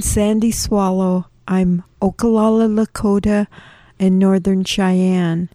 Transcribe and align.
Sandy 0.00 0.50
Swallow. 0.50 1.26
I'm 1.48 1.82
Oglala 2.00 2.68
Lakota 2.68 3.46
and 3.98 4.18
Northern 4.18 4.64
Cheyenne. 4.64 5.48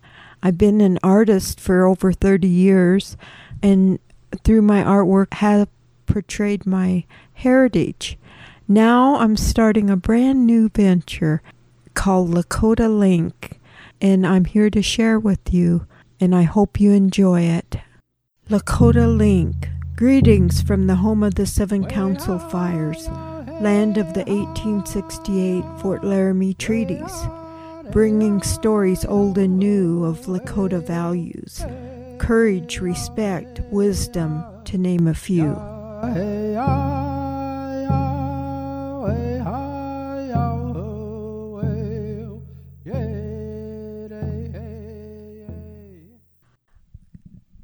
I've 0.43 0.57
been 0.57 0.81
an 0.81 0.99
artist 1.01 1.59
for 1.59 1.85
over 1.85 2.11
30 2.11 2.47
years 2.47 3.17
and 3.63 3.99
through 4.43 4.61
my 4.61 4.83
artwork 4.83 5.33
have 5.35 5.67
portrayed 6.05 6.65
my 6.65 7.05
heritage. 7.33 8.17
Now 8.67 9.17
I'm 9.17 9.37
starting 9.37 9.89
a 9.89 9.97
brand 9.97 10.45
new 10.45 10.69
venture 10.69 11.41
called 11.93 12.31
Lakota 12.31 12.89
Link 12.89 13.59
and 14.01 14.25
I'm 14.27 14.45
here 14.45 14.69
to 14.69 14.81
share 14.81 15.19
with 15.19 15.53
you 15.53 15.87
and 16.19 16.35
I 16.35 16.43
hope 16.43 16.79
you 16.79 16.91
enjoy 16.91 17.41
it. 17.41 17.77
Lakota 18.49 19.17
Link. 19.17 19.69
Greetings 19.95 20.61
from 20.61 20.87
the 20.87 20.95
home 20.95 21.23
of 21.23 21.35
the 21.35 21.45
Seven 21.45 21.85
Council 21.85 22.37
Fires, 22.37 23.07
land 23.61 23.97
of 23.97 24.13
the 24.13 24.23
1868 24.25 25.63
Fort 25.79 26.03
Laramie 26.03 26.53
treaties, 26.53 27.27
bringing 27.91 28.41
stories 28.41 29.05
old 29.05 29.37
and 29.37 29.57
new 29.57 30.03
of 30.03 30.21
Lakota 30.21 30.85
values 30.85 31.63
courage, 32.17 32.79
respect, 32.79 33.59
wisdom, 33.71 34.43
to 34.63 34.77
name 34.77 35.05
a 35.07 35.13
few. 35.13 35.53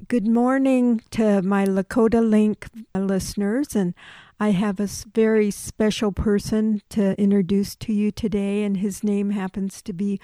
Good 0.08 0.28
morning 0.28 1.02
to 1.12 1.42
my 1.42 1.66
Lakota 1.66 2.22
Link 2.22 2.68
listeners, 2.94 3.76
and 3.78 3.94
I 4.42 4.54
have 4.54 4.80
a 4.80 4.90
very 5.14 5.52
special 5.52 6.12
person 6.12 6.82
to 6.90 7.14
introduce 7.22 7.76
to 7.76 7.94
you 7.94 8.10
today, 8.10 8.64
and 8.64 8.78
his 8.78 9.04
name 9.04 9.30
happens 9.30 9.84
to 9.84 9.94
be 9.94 10.20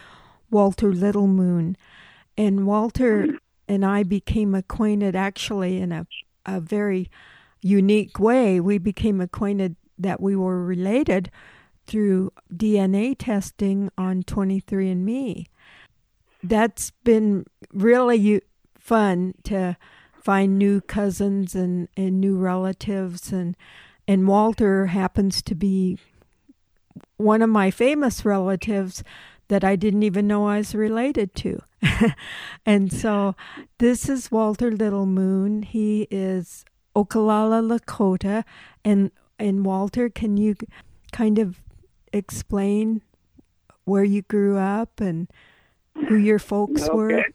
Walter 0.49 0.91
Little 0.91 1.27
Moon. 1.27 1.77
And 2.35 2.65
Walter 2.65 3.27
and 3.67 3.85
I 3.85 4.01
became 4.01 4.55
acquainted 4.55 5.15
actually 5.15 5.77
in 5.77 5.91
a, 5.91 6.07
a 6.47 6.59
very 6.59 7.11
unique 7.61 8.19
way. 8.19 8.59
We 8.59 8.79
became 8.79 9.21
acquainted 9.21 9.75
that 9.99 10.19
we 10.19 10.35
were 10.35 10.63
related 10.63 11.29
through 11.85 12.33
DNA 12.51 13.15
testing 13.19 13.91
on 13.99 14.23
23andMe. 14.23 15.45
That's 16.41 16.89
been 17.03 17.45
really 17.71 18.41
fun 18.79 19.35
to 19.43 19.77
find 20.23 20.57
new 20.57 20.81
cousins 20.81 21.53
and, 21.53 21.87
and 21.95 22.19
new 22.19 22.35
relatives 22.35 23.31
and 23.31 23.55
and 24.07 24.27
Walter 24.27 24.87
happens 24.87 25.41
to 25.43 25.55
be 25.55 25.97
one 27.17 27.41
of 27.41 27.49
my 27.49 27.71
famous 27.71 28.25
relatives 28.25 29.03
that 29.49 29.63
I 29.63 29.75
didn't 29.75 30.03
even 30.03 30.27
know 30.27 30.47
I 30.47 30.57
was 30.57 30.75
related 30.75 31.33
to. 31.35 31.61
and 32.65 32.91
so 32.91 33.35
this 33.77 34.09
is 34.09 34.31
Walter 34.31 34.71
Little 34.71 35.05
Moon. 35.05 35.63
He 35.63 36.07
is 36.11 36.65
Oglala 36.95 37.61
Lakota 37.61 38.43
and 38.83 39.11
and 39.39 39.65
Walter, 39.65 40.09
can 40.09 40.35
you 40.37 40.55
kind 41.11 41.37
of 41.37 41.61
explain 42.11 43.03
where 43.85 44.03
you 44.03 44.23
grew 44.23 44.57
up 44.57 44.99
and 44.99 45.27
who 46.07 46.15
your 46.15 46.39
folks 46.39 46.89
were? 46.89 47.19
Okay. 47.19 47.29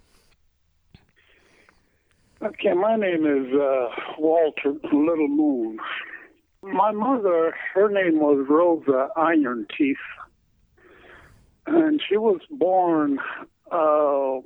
Okay, 2.43 2.73
my 2.73 2.97
name 2.97 3.25
is 3.25 3.55
uh, 3.55 3.89
Walter 4.19 4.73
Little 4.93 5.29
Moon. 5.29 5.79
My 6.63 6.93
mother, 6.93 7.55
her 7.75 7.89
name 7.89 8.21
was 8.21 8.47
Rosa 8.49 9.09
Iron 9.17 9.67
Teeth, 9.77 9.97
and 11.67 12.01
she 12.09 12.17
was 12.17 12.41
born, 12.51 13.19
uh, 13.73 14.39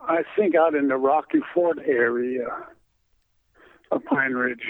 I 0.00 0.22
think, 0.36 0.54
out 0.54 0.74
in 0.74 0.88
the 0.88 0.96
Rocky 0.96 1.40
Ford 1.52 1.80
area 1.86 2.48
of 3.90 4.04
Pine 4.04 4.32
Ridge. 4.32 4.64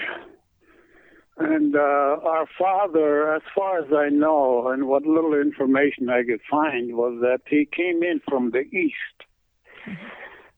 And 1.37 1.77
uh, 1.77 1.79
our 1.79 2.47
father, 2.59 3.35
as 3.35 3.43
far 3.55 3.79
as 3.79 3.93
I 3.93 4.09
know, 4.09 4.69
and 4.69 4.89
what 4.89 5.05
little 5.05 5.35
information 5.35 6.09
I 6.09 6.25
could 6.25 6.41
find, 6.51 6.97
was 6.97 7.21
that 7.23 7.43
he 7.49 7.69
came 7.71 8.03
in 8.03 8.21
from 8.29 8.51
the 8.51 8.63
east. 8.77 8.97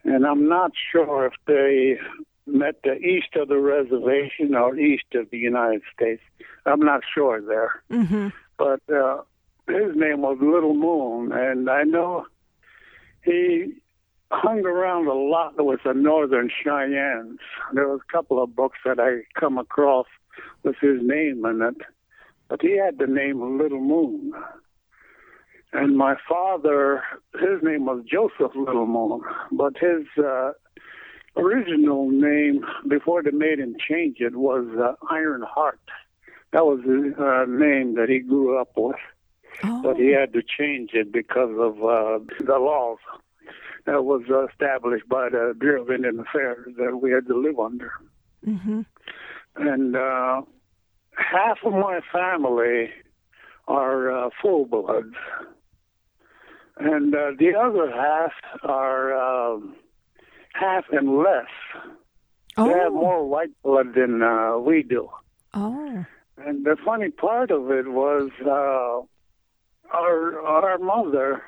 And 0.05 0.27
I'm 0.27 0.49
not 0.49 0.73
sure 0.93 1.27
if 1.27 1.33
they 1.47 1.99
met 2.47 2.77
the 2.85 2.95
east 2.95 3.35
of 3.37 3.49
the 3.49 3.59
reservation 3.59 4.55
or 4.55 4.77
east 4.77 5.15
of 5.15 5.31
the 5.31 5.39
United 5.39 5.83
States. 5.95 6.23
I'm 6.65 6.81
not 6.81 7.03
sure 7.15 7.41
there. 7.41 7.83
Mm-hmm. 7.91 8.29
But 8.57 8.81
uh, 8.93 9.23
his 9.69 9.95
name 9.97 10.23
was 10.23 10.39
Little 10.41 10.75
Moon, 10.75 11.33
and 11.33 11.69
I 11.69 11.83
know 11.83 12.27
he 13.25 13.75
hung 14.31 14.65
around 14.65 15.07
a 15.07 15.13
lot 15.13 15.55
with 15.65 15.81
the 15.85 15.95
Northern 15.95 16.51
Cheyennes. 16.63 17.39
There 17.73 17.89
was 17.89 18.01
a 18.09 18.13
couple 18.13 18.43
of 18.43 18.55
books 18.55 18.79
that 18.85 18.99
I 18.99 19.23
come 19.39 19.59
across 19.59 20.07
with 20.63 20.77
his 20.81 20.99
name 21.03 21.45
in 21.45 21.63
it, 21.63 21.77
but 22.49 22.63
he 22.63 22.77
had 22.77 22.99
the 22.99 23.07
name 23.07 23.59
Little 23.59 23.81
Moon. 23.81 24.33
And 25.73 25.97
my 25.97 26.15
father, 26.29 27.03
his 27.35 27.63
name 27.63 27.87
was 27.87 28.05
Joseph 28.11 28.57
Little 28.57 28.87
Moon, 28.87 29.21
but 29.53 29.77
his 29.77 30.07
uh, 30.25 30.53
original 31.37 32.11
name, 32.11 32.65
before 32.89 33.23
they 33.23 33.31
made 33.31 33.59
him 33.59 33.77
change 33.79 34.19
it, 34.21 34.37
was 34.37 34.67
uh, 34.79 34.95
Iron 35.11 35.43
Heart. 35.43 35.81
That 36.53 36.65
was 36.65 36.81
the 36.85 37.15
uh, 37.19 37.45
name 37.49 37.95
that 37.97 38.09
he 38.09 38.21
grew 38.21 38.59
up 38.59 38.71
with, 38.77 38.97
Oh, 39.65 39.83
but 39.83 39.97
he 39.97 40.09
had 40.13 40.33
to 40.35 40.43
change 40.43 40.91
it 40.93 41.13
because 41.13 41.51
of 41.59 41.83
uh, 41.83 42.19
the 42.45 42.59
laws 42.59 42.99
that 43.87 44.05
was 44.05 44.23
uh, 44.31 44.47
established 44.47 45.09
by 45.09 45.29
the 45.31 45.55
Bureau 45.59 45.83
of 45.83 45.91
Indian 45.91 46.21
Affairs 46.21 46.75
that 46.77 46.99
we 47.01 47.11
had 47.11 47.27
to 47.27 47.39
live 47.39 47.59
under. 47.59 47.93
mm-hmm. 48.47 48.83
And 49.57 49.97
uh, 49.97 50.43
half 51.17 51.59
of 51.65 51.73
my 51.73 52.01
family 52.13 52.91
are 53.67 54.27
uh, 54.27 54.31
full 54.43 54.67
bloods, 54.67 55.15
and 56.79 57.15
uh, 57.15 57.31
the 57.39 57.55
other 57.55 57.91
half 57.91 58.33
are 58.63 59.15
um 59.55 59.77
half 60.59 60.85
and 60.93 61.19
less. 61.19 61.47
They 62.57 62.63
have 62.63 62.93
Oh, 62.93 63.01
more 63.07 63.27
white 63.29 63.51
blood 63.63 63.95
than 63.95 64.23
uh, 64.23 64.57
we 64.59 64.83
do. 64.83 65.11
oh, 65.55 66.05
And 66.39 66.65
the 66.65 66.77
funny 66.85 67.11
part 67.11 67.51
of 67.51 67.71
it 67.71 67.89
was 67.89 68.31
uh, 68.45 69.03
our 69.97 70.41
our 70.41 70.79
mother. 70.79 71.43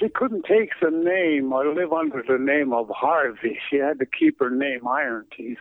She 0.00 0.08
couldn't 0.08 0.46
take 0.46 0.70
the 0.80 0.90
name 0.90 1.52
or 1.52 1.72
live 1.74 1.92
under 1.92 2.22
the 2.26 2.38
name 2.42 2.72
of 2.72 2.88
Harvey. 2.88 3.58
She 3.68 3.76
had 3.76 3.98
to 3.98 4.06
keep 4.06 4.38
her 4.40 4.50
name 4.50 4.88
Iron 4.88 5.26
Teeth. 5.36 5.58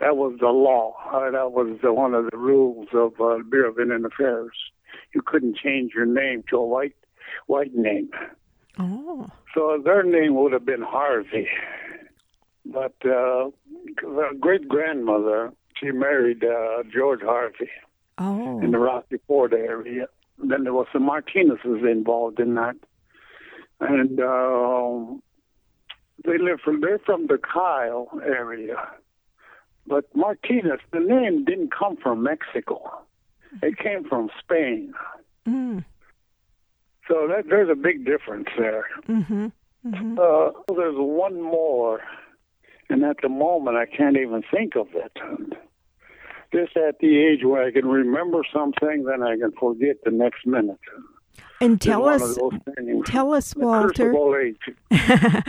That 0.00 0.16
was 0.16 0.36
the 0.40 0.48
law. 0.48 0.94
Uh, 1.12 1.30
that 1.30 1.52
was 1.52 1.78
the, 1.82 1.92
one 1.92 2.14
of 2.14 2.30
the 2.30 2.36
rules 2.36 2.88
of 2.94 3.12
uh, 3.20 3.38
Bureau 3.48 3.70
of 3.70 3.78
Indian 3.78 4.04
Affairs. 4.06 4.56
You 5.14 5.20
couldn't 5.24 5.56
change 5.58 5.92
your 5.94 6.06
name 6.06 6.42
to 6.50 6.56
a 6.56 6.66
white 6.66 6.96
white 7.46 7.74
name. 7.74 8.10
oh. 8.78 9.28
So 9.54 9.80
their 9.82 10.02
name 10.02 10.34
would 10.34 10.52
have 10.52 10.66
been 10.66 10.82
Harvey. 10.82 11.48
But 12.66 12.94
uh, 13.06 13.50
great 14.40 14.68
grandmother, 14.68 15.52
she 15.78 15.90
married 15.90 16.44
uh, 16.44 16.82
George 16.92 17.20
Harvey 17.22 17.70
Oh, 18.18 18.60
in 18.60 18.70
the 18.70 18.78
Rocky 18.78 19.16
Ford 19.26 19.52
area. 19.52 20.06
Then 20.38 20.64
there 20.64 20.72
was 20.72 20.86
some 20.92 21.04
Martinez's 21.04 21.82
involved 21.84 22.40
in 22.40 22.54
that, 22.54 22.76
and 23.80 24.20
um, 24.20 25.22
they 26.24 26.38
live 26.38 26.60
from 26.60 26.80
they're 26.80 26.98
from 27.00 27.26
the 27.26 27.38
Kyle 27.38 28.08
area. 28.24 28.76
But 29.86 30.04
Martinez, 30.14 30.80
the 30.92 31.00
name 31.00 31.44
didn't 31.44 31.72
come 31.72 31.96
from 31.96 32.22
Mexico; 32.22 33.02
it 33.62 33.78
came 33.78 34.04
from 34.04 34.30
Spain. 34.40 34.94
mm, 35.46 35.84
So 37.08 37.28
that, 37.28 37.44
there's 37.48 37.68
a 37.70 37.74
big 37.74 38.04
difference 38.04 38.48
there. 38.58 38.86
mm-hmm, 39.08 39.46
mm-hmm. 39.86 40.18
Uh, 40.18 40.74
there's 40.74 40.96
one 40.96 41.42
more, 41.42 42.00
and 42.88 43.04
at 43.04 43.16
the 43.22 43.28
moment 43.28 43.76
I 43.76 43.86
can't 43.86 44.16
even 44.16 44.42
think 44.50 44.76
of 44.76 44.88
it. 44.94 45.12
Just 46.52 46.76
at 46.76 46.98
the 47.00 47.18
age 47.18 47.44
where 47.44 47.64
I 47.64 47.72
can 47.72 47.86
remember 47.86 48.42
something, 48.52 49.04
then 49.04 49.22
I 49.22 49.36
can 49.36 49.52
forget 49.58 49.96
the 50.04 50.12
next 50.12 50.46
minute. 50.46 50.78
And 51.60 51.80
tell 51.80 52.08
us, 52.08 52.38
tell 53.06 53.34
us, 53.34 53.56
Walter. 53.56 54.10
of 54.10 54.16
old 54.16 54.36
age. 54.36 55.40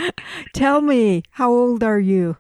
tell 0.54 0.82
me, 0.82 1.24
how 1.32 1.52
old 1.52 1.84
are 1.84 2.00
you? 2.00 2.38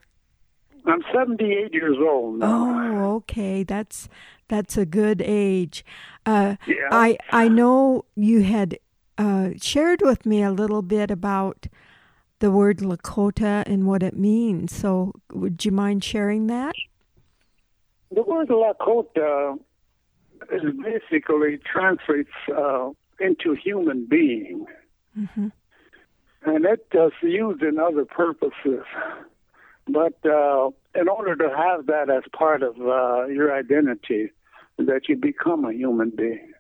I'm 0.88 1.03
78 1.13 1.73
years 1.73 1.97
old 2.00 2.39
now. 2.39 2.47
Oh, 2.47 3.15
okay. 3.15 3.63
That's 3.63 4.07
that's 4.47 4.77
a 4.77 4.85
good 4.85 5.21
age. 5.23 5.83
Uh, 6.25 6.56
Yeah. 6.68 6.89
I 6.91 7.18
I 7.31 7.47
know 7.47 8.06
you 8.15 8.44
had 8.44 8.77
uh, 9.17 9.50
shared 9.62 10.01
with 10.01 10.25
me 10.25 10.44
a 10.44 10.51
little 10.51 10.81
bit 10.81 11.09
about 11.12 11.67
the 12.39 12.51
word 12.51 12.79
Lakota 12.79 13.63
and 13.65 13.88
what 13.88 14.03
it 14.03 14.17
means. 14.17 14.75
So, 14.75 15.13
would 15.31 15.63
you 15.63 15.71
mind 15.71 16.03
sharing 16.03 16.47
that? 16.47 16.75
The 18.12 18.21
word 18.23 18.50
Lakota 18.50 19.57
is 20.51 20.62
basically 20.83 21.57
translates 21.59 22.29
uh, 22.56 22.89
into 23.19 23.53
human 23.56 24.06
being, 24.06 24.65
Mm-hmm. 25.18 25.47
and 26.44 26.65
it 26.65 26.88
is 26.94 27.13
used 27.21 27.63
in 27.63 27.79
other 27.79 28.03
purposes. 28.03 28.83
But 29.88 30.13
uh, 30.25 30.71
in 30.94 31.07
order 31.07 31.38
to 31.38 31.56
have 31.56 31.85
that 31.85 32.09
as 32.09 32.23
part 32.38 32.63
of 32.63 32.75
uh, 32.81 33.27
your 33.27 33.56
identity, 33.56 34.31
that 34.77 35.07
you 35.07 35.15
become 35.15 35.63
a 35.63 35.71
human 35.71 36.09
being. 36.09 36.51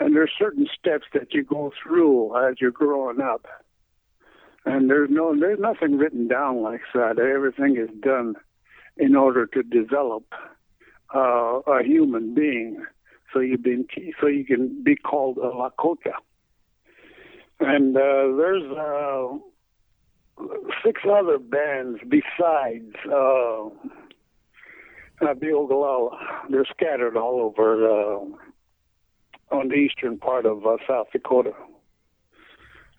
And 0.00 0.16
there's 0.16 0.32
certain 0.36 0.66
steps 0.76 1.04
that 1.12 1.34
you 1.34 1.44
go 1.44 1.72
through 1.82 2.34
as 2.48 2.56
you're 2.58 2.70
growing 2.70 3.20
up. 3.20 3.46
And 4.64 4.90
there's 4.90 5.10
no 5.10 5.38
there's 5.38 5.60
nothing 5.60 5.98
written 5.98 6.26
down 6.26 6.62
like 6.62 6.80
that. 6.94 7.18
Everything 7.18 7.76
is 7.76 7.90
done 8.02 8.34
in 8.96 9.14
order 9.14 9.46
to 9.46 9.62
develop 9.62 10.24
uh, 11.14 11.60
a 11.66 11.82
human 11.82 12.34
being, 12.34 12.84
so 13.32 13.40
you 13.40 13.56
been 13.56 13.86
so 14.20 14.26
you 14.26 14.44
can 14.44 14.82
be 14.82 14.96
called 14.96 15.38
a 15.38 15.50
Lakota. 15.50 16.12
And 17.58 17.96
uh, 17.96 18.36
there's 18.36 18.70
uh, 18.72 19.38
six 20.84 21.02
other 21.10 21.38
bands 21.38 22.00
besides 22.08 22.94
uh, 23.06 23.68
the 25.20 25.46
Oglala. 25.46 26.16
They're 26.48 26.66
scattered 26.66 27.16
all 27.16 27.40
over 27.40 27.88
uh, 27.88 28.24
on 29.50 29.68
the 29.68 29.74
eastern 29.74 30.18
part 30.18 30.46
of 30.46 30.66
uh, 30.66 30.76
South 30.88 31.08
Dakota. 31.12 31.52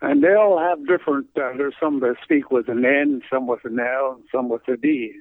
And 0.01 0.23
they 0.23 0.33
all 0.33 0.59
have 0.59 0.85
different, 0.87 1.27
uh, 1.35 1.53
there's 1.57 1.75
some 1.79 1.99
that 1.99 2.15
speak 2.23 2.49
with 2.49 2.69
an 2.69 2.83
N, 2.83 3.21
some 3.31 3.45
with 3.45 3.63
an 3.65 3.79
L, 3.79 4.13
and 4.15 4.23
some 4.31 4.49
with 4.49 4.67
a 4.67 4.75
D. 4.75 5.13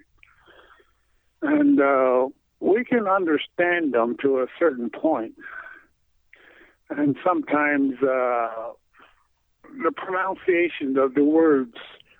And 1.43 1.81
uh, 1.81 2.29
we 2.61 2.85
can 2.85 3.07
understand 3.07 3.93
them 3.93 4.17
to 4.23 4.39
a 4.39 4.47
certain 4.59 4.91
point. 4.91 5.35
And 6.89 7.17
sometimes 7.25 7.95
uh, 8.03 8.73
the 9.83 9.93
pronunciation 9.95 10.97
of 10.97 11.15
the 11.15 11.25
words 11.25 11.77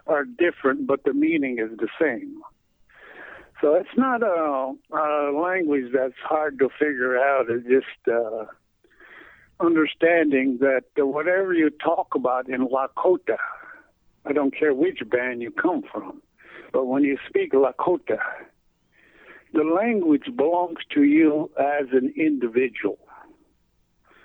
are 0.07 0.25
different, 0.25 0.87
but 0.87 1.05
the 1.05 1.15
meaning 1.15 1.59
is 1.59 1.77
the 1.79 1.89
same. 2.01 2.43
So 3.61 3.75
it's 3.75 3.97
not 3.97 4.23
a, 4.23 4.73
a 4.97 5.33
language 5.39 5.93
that's 5.93 6.15
hard 6.23 6.59
to 6.61 6.69
figure 6.79 7.19
out. 7.19 7.47
It's 7.51 7.67
just 7.67 8.09
uh, 8.09 8.47
understanding 9.61 10.59
that 10.61 10.83
whatever 10.97 11.53
you 11.53 11.71
talk 11.71 12.15
about 12.15 12.49
in 12.49 12.69
Lakota, 12.69 13.37
I 14.25 14.33
don't 14.33 14.55
care 14.57 14.75
which 14.75 15.01
band 15.09 15.43
you 15.43 15.51
come 15.51 15.83
from, 15.93 16.23
but 16.73 16.87
when 16.87 17.05
you 17.05 17.19
speak 17.29 17.53
Lakota, 17.53 18.19
the 19.53 19.65
language 19.65 20.25
belongs 20.37 20.79
to 20.95 21.03
you 21.03 21.51
as 21.59 21.89
an 21.93 22.13
individual, 22.17 22.99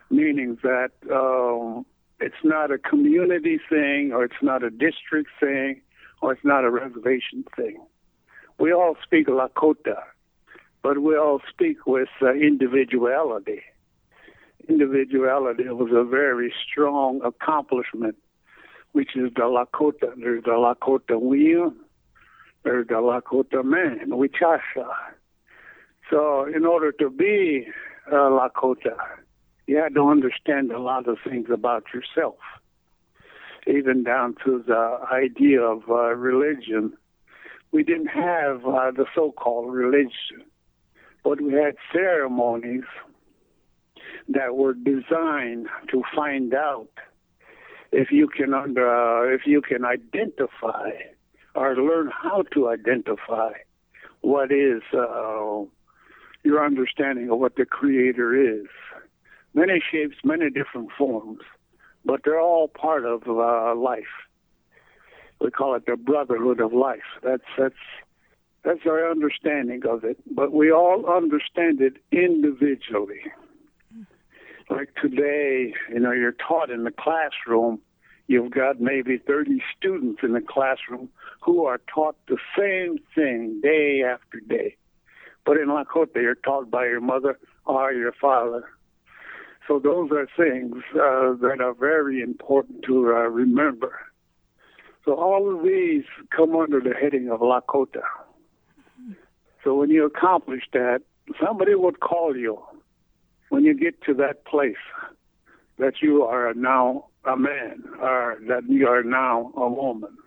meaning 0.10 0.58
that 0.64 0.92
uh, 1.12 1.82
it's 2.20 2.44
not 2.44 2.72
a 2.72 2.78
community 2.78 3.60
thing, 3.70 4.12
or 4.14 4.24
it's 4.24 4.42
not 4.42 4.64
a 4.64 4.70
district 4.70 5.30
thing, 5.40 5.82
or 6.22 6.34
it's 6.34 6.46
not 6.46 6.64
a 6.64 6.70
reservation 6.70 7.44
thing. 7.56 7.78
We 8.60 8.72
all 8.72 8.96
speak 9.04 9.28
Lakota, 9.28 10.02
but 10.82 11.00
we 11.00 11.18
all 11.18 11.42
speak 11.50 11.86
with 11.88 12.10
uh, 12.22 12.34
individuality. 12.34 13.64
Individuality 14.68 15.66
was 15.66 15.92
a 15.94 16.04
very 16.04 16.54
strong 16.66 17.22
accomplishment, 17.24 18.16
which 18.94 19.16
is 19.16 19.32
the 19.36 19.42
Lakota. 19.42 20.14
There's 20.18 20.44
the 20.44 20.52
Lakota 20.52 21.20
woman, 21.20 21.76
there's 22.64 22.88
the 22.88 22.96
Lakota 22.96 23.64
man, 23.64 24.10
Wichasha. 24.10 24.88
So, 26.10 26.46
in 26.46 26.66
order 26.66 26.92
to 26.94 27.10
be 27.10 27.68
a 28.08 28.16
Lakota, 28.16 28.96
you 29.68 29.78
had 29.78 29.94
to 29.96 30.08
understand 30.08 30.72
a 30.72 30.80
lot 30.80 31.08
of 31.08 31.18
things 31.28 31.48
about 31.52 31.86
yourself, 31.94 32.38
even 33.68 34.04
down 34.04 34.36
to 34.46 34.64
the 34.66 35.00
idea 35.12 35.62
of 35.62 35.84
uh, 35.90 36.16
religion. 36.16 36.94
We 37.72 37.84
didn't 37.84 38.08
have 38.08 38.66
uh, 38.66 38.92
the 38.92 39.06
so 39.14 39.32
called 39.32 39.74
religion, 39.74 40.46
but 41.24 41.42
we 41.42 41.54
had 41.54 41.76
ceremonies 41.92 42.84
that 44.30 44.56
were 44.56 44.74
designed 44.74 45.68
to 45.92 46.04
find 46.16 46.54
out 46.54 46.90
if 47.92 48.12
you 48.12 48.28
can 48.28 48.54
under, 48.54 48.90
uh, 48.90 49.34
if 49.34 49.42
you 49.46 49.62
can 49.62 49.86
identify 49.86 50.92
or 51.56 51.76
learn 51.76 52.12
how 52.12 52.44
to 52.54 52.70
identify 52.70 53.52
what 54.22 54.52
is 54.52 54.82
uh, 54.94 55.64
your 56.44 56.66
understanding 56.66 57.30
of 57.30 57.40
what 57.40 57.56
the 57.56 57.66
creator 57.66 58.36
is 58.36 58.68
many 59.56 59.82
shapes, 59.92 60.18
many 60.24 60.50
different 60.50 60.90
forms, 60.96 61.40
but 62.04 62.22
they're 62.24 62.40
all 62.40 62.68
part 62.68 63.06
of 63.06 63.24
uh, 63.28 63.74
life. 63.74 64.04
We 65.42 65.50
call 65.50 65.76
it 65.76 65.86
the 65.88 65.96
brotherhood 65.96 66.60
of 66.60 66.74
life. 66.74 67.08
That's 67.24 67.44
that's 67.58 67.76
that's 68.64 68.86
our 68.86 69.10
understanding 69.10 69.82
of 69.88 70.04
it. 70.04 70.18
But 70.30 70.52
we 70.54 70.72
all 70.72 71.06
understand 71.08 71.82
it 71.82 71.98
individually. 72.12 73.22
Like 74.70 74.90
today, 75.02 75.74
you 75.90 76.00
know, 76.00 76.12
you're 76.12 76.32
taught 76.34 76.70
in 76.70 76.84
the 76.84 76.92
classroom. 76.92 77.80
You've 78.28 78.52
got 78.52 78.82
maybe 78.82 79.18
30 79.18 79.62
students 79.78 80.22
in 80.24 80.34
the 80.34 80.42
classroom 80.42 81.10
who 81.42 81.66
are 81.66 81.80
taught 81.94 82.16
the 82.28 82.38
same 82.58 82.98
thing 83.14 83.62
day 83.62 84.02
after 84.04 84.40
day. 84.40 84.76
But 85.46 85.58
in 85.58 85.68
Lakota, 85.68 86.16
you're 86.16 86.36
taught 86.36 86.72
by 86.72 86.86
your 86.86 87.02
mother 87.02 87.38
or 87.66 87.94
your 87.94 88.14
father 88.14 88.66
so 89.68 89.80
those 89.80 90.12
are 90.12 90.28
things 90.38 90.76
uh, 90.94 91.34
that 91.42 91.58
are 91.62 91.74
very 91.74 92.22
important 92.22 92.84
to 92.84 93.08
uh, 93.08 93.30
remember. 93.30 94.00
So 95.04 95.16
all 95.16 95.56
of 95.56 95.64
these 95.64 96.04
come 96.36 96.56
under 96.56 96.80
the 96.80 96.94
heading 96.94 97.30
of 97.30 97.40
Lakota. 97.40 98.04
So 99.64 99.76
when 99.76 99.90
you 99.90 100.06
accomplish 100.06 100.64
that, 100.74 101.02
somebody 101.44 101.74
would 101.74 102.00
call 102.00 102.36
you 102.36 102.60
when 103.50 103.64
you 103.64 103.74
get 103.74 104.02
to 104.04 104.14
that 104.16 104.46
place 104.46 104.76
that 105.78 105.96
you 106.02 106.24
are 106.24 106.54
now 106.54 107.06
a 107.26 107.36
man 107.36 107.84
or 108.02 108.38
that 108.48 108.64
you 108.68 108.88
are 108.88 109.04
now 109.04 109.52
a 109.56 109.70
woman. 109.70 110.18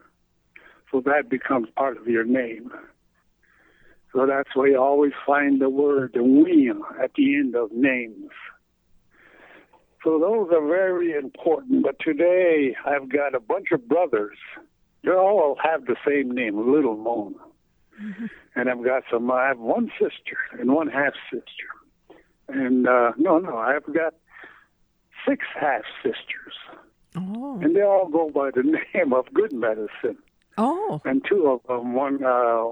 So 0.91 1.01
that 1.05 1.29
becomes 1.29 1.69
part 1.77 1.97
of 1.97 2.07
your 2.07 2.25
name. 2.25 2.71
So 4.13 4.27
that's 4.27 4.49
why 4.55 4.69
you 4.69 4.79
always 4.79 5.13
find 5.27 5.61
the 5.61 5.69
word 5.69 6.17
we 6.17 6.73
at 7.03 7.13
the 7.15 7.37
end 7.37 7.55
of 7.55 7.71
names. 7.73 8.31
So 10.03 10.19
those 10.19 10.49
are 10.53 10.67
very 10.67 11.13
important. 11.13 11.83
But 11.83 11.97
today 12.01 12.75
I've 12.87 13.11
got 13.11 13.35
a 13.35 13.41
bunch 13.41 13.69
of 13.73 13.87
brothers. 13.89 14.39
They 15.05 15.11
all 15.11 15.57
have 15.63 15.85
the 15.85 15.97
same 16.07 16.31
name, 16.31 16.73
Little 16.73 16.97
Moon. 16.97 17.35
Mm-hmm. 18.03 18.27
And 18.57 18.71
I've 18.71 18.85
got 18.85 19.03
some. 19.11 19.31
I 19.31 19.49
have 19.49 19.59
one 19.59 19.91
sister 20.01 20.39
and 20.59 20.73
one 20.73 20.89
half 20.89 21.15
sister. 21.31 21.69
And 22.49 22.89
uh, 22.89 23.13
no, 23.17 23.39
no, 23.39 23.57
I've 23.59 23.87
got 23.93 24.15
six 25.27 25.45
half 25.59 25.83
sisters. 26.03 26.55
Oh. 27.17 27.59
And 27.61 27.75
they 27.75 27.83
all 27.83 28.09
go 28.09 28.31
by 28.31 28.51
the 28.51 28.63
name 28.95 29.13
of 29.13 29.33
Good 29.33 29.53
Medicine. 29.53 30.19
Oh. 30.57 31.01
And 31.05 31.25
two 31.29 31.47
of 31.47 31.61
them, 31.69 31.95
one 31.95 32.25
uh, 32.25 32.71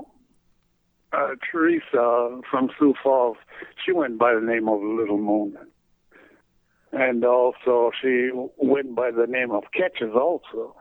uh, 1.13 1.35
Teresa 1.51 2.41
from 2.51 2.71
Sioux 2.79 2.95
Falls, 3.03 3.37
she 3.85 3.93
went 3.93 4.19
by 4.19 4.35
the 4.35 4.41
name 4.41 4.69
of 4.69 4.81
Little 4.83 5.19
Moon 5.19 5.57
and 6.93 7.25
also 7.25 7.91
she 8.01 8.31
went 8.57 8.95
by 8.95 9.11
the 9.11 9.27
name 9.27 9.51
of 9.51 9.65
Catches 9.73 10.15
also. 10.15 10.77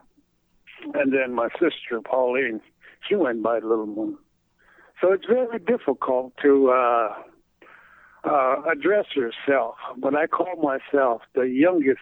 And 0.94 1.14
then 1.14 1.34
my 1.34 1.50
sister 1.54 2.00
Pauline, 2.04 2.62
she 3.08 3.16
went 3.16 3.44
by 3.44 3.56
Little 3.56 3.88
Moon. 3.88 4.18
So 5.02 5.12
it's 5.12 5.26
very 5.26 5.60
difficult 5.60 6.34
to 6.42 6.70
uh, 6.70 7.16
uh, 8.26 8.62
address 8.72 9.06
yourself, 9.16 9.76
but 9.98 10.16
I 10.16 10.28
call 10.28 10.56
myself 10.62 11.22
the 11.34 11.44
youngest 11.44 12.02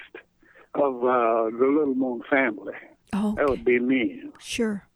of 0.75 1.03
uh, 1.03 1.45
the 1.57 1.67
Little 1.67 1.95
Moon 1.95 2.21
family. 2.29 2.73
Oh, 3.13 3.33
okay. 3.33 3.41
That 3.41 3.49
would 3.49 3.65
be 3.65 3.79
me. 3.79 4.23
Sure. 4.39 4.87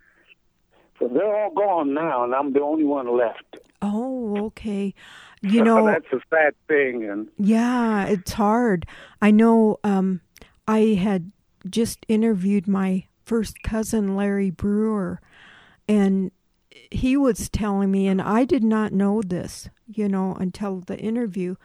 So 1.00 1.08
they're 1.08 1.36
all 1.36 1.54
gone 1.54 1.94
now, 1.94 2.24
and 2.24 2.34
I'm 2.34 2.54
the 2.54 2.62
only 2.62 2.84
one 2.84 3.16
left. 3.16 3.58
Oh, 3.82 4.46
okay. 4.46 4.94
You 5.42 5.64
know, 5.64 5.86
that's 5.86 6.12
a 6.12 6.20
sad 6.30 6.56
thing, 6.68 7.08
and 7.08 7.28
yeah, 7.38 8.06
it's 8.06 8.32
hard. 8.32 8.86
I 9.22 9.32
know. 9.32 9.78
Um, 9.84 10.22
I 10.68 10.98
had 11.00 11.32
just 11.70 12.06
interviewed 12.08 12.68
my 12.68 13.06
first 13.24 13.62
cousin, 13.62 14.16
Larry 14.16 14.50
Brewer, 14.50 15.22
and 15.88 16.32
he 16.92 17.18
was 17.18 17.50
telling 17.50 17.92
me, 17.92 18.08
and 18.08 18.22
I 18.22 18.46
did 18.46 18.64
not 18.64 18.94
know 18.94 19.22
this, 19.22 19.70
you 19.88 20.08
know, 20.08 20.36
until 20.40 20.82
the 20.82 20.98
interview, 20.98 21.56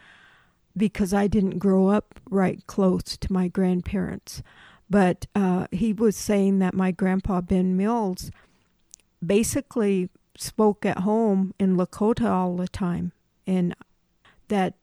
because 0.77 1.13
I 1.13 1.27
didn't 1.27 1.59
grow 1.59 1.89
up 1.89 2.21
right 2.31 2.67
close 2.67 3.17
to 3.17 3.33
my 3.33 3.49
grandparents. 3.49 4.43
But 4.89 5.27
uh, 5.35 5.67
he 5.71 5.93
was 5.93 6.17
saying 6.17 6.59
that 6.59 6.75
my 6.75 6.91
grandpa 6.91 7.41
Ben 7.41 7.77
Mills 7.77 8.31
basically 9.25 10.09
spoke 10.37 10.85
at 10.85 10.99
home 10.99 11.55
in 11.59 11.77
Lakota 11.77 12.29
all 12.31 12.57
the 12.57 12.69
time, 12.69 13.13
and 13.47 13.75
that 14.49 14.75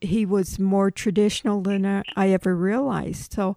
he 0.00 0.24
was 0.24 0.58
more 0.58 0.90
traditional 0.90 1.60
than 1.60 1.84
I 2.16 2.28
ever 2.30 2.54
realized. 2.54 3.32
So 3.32 3.56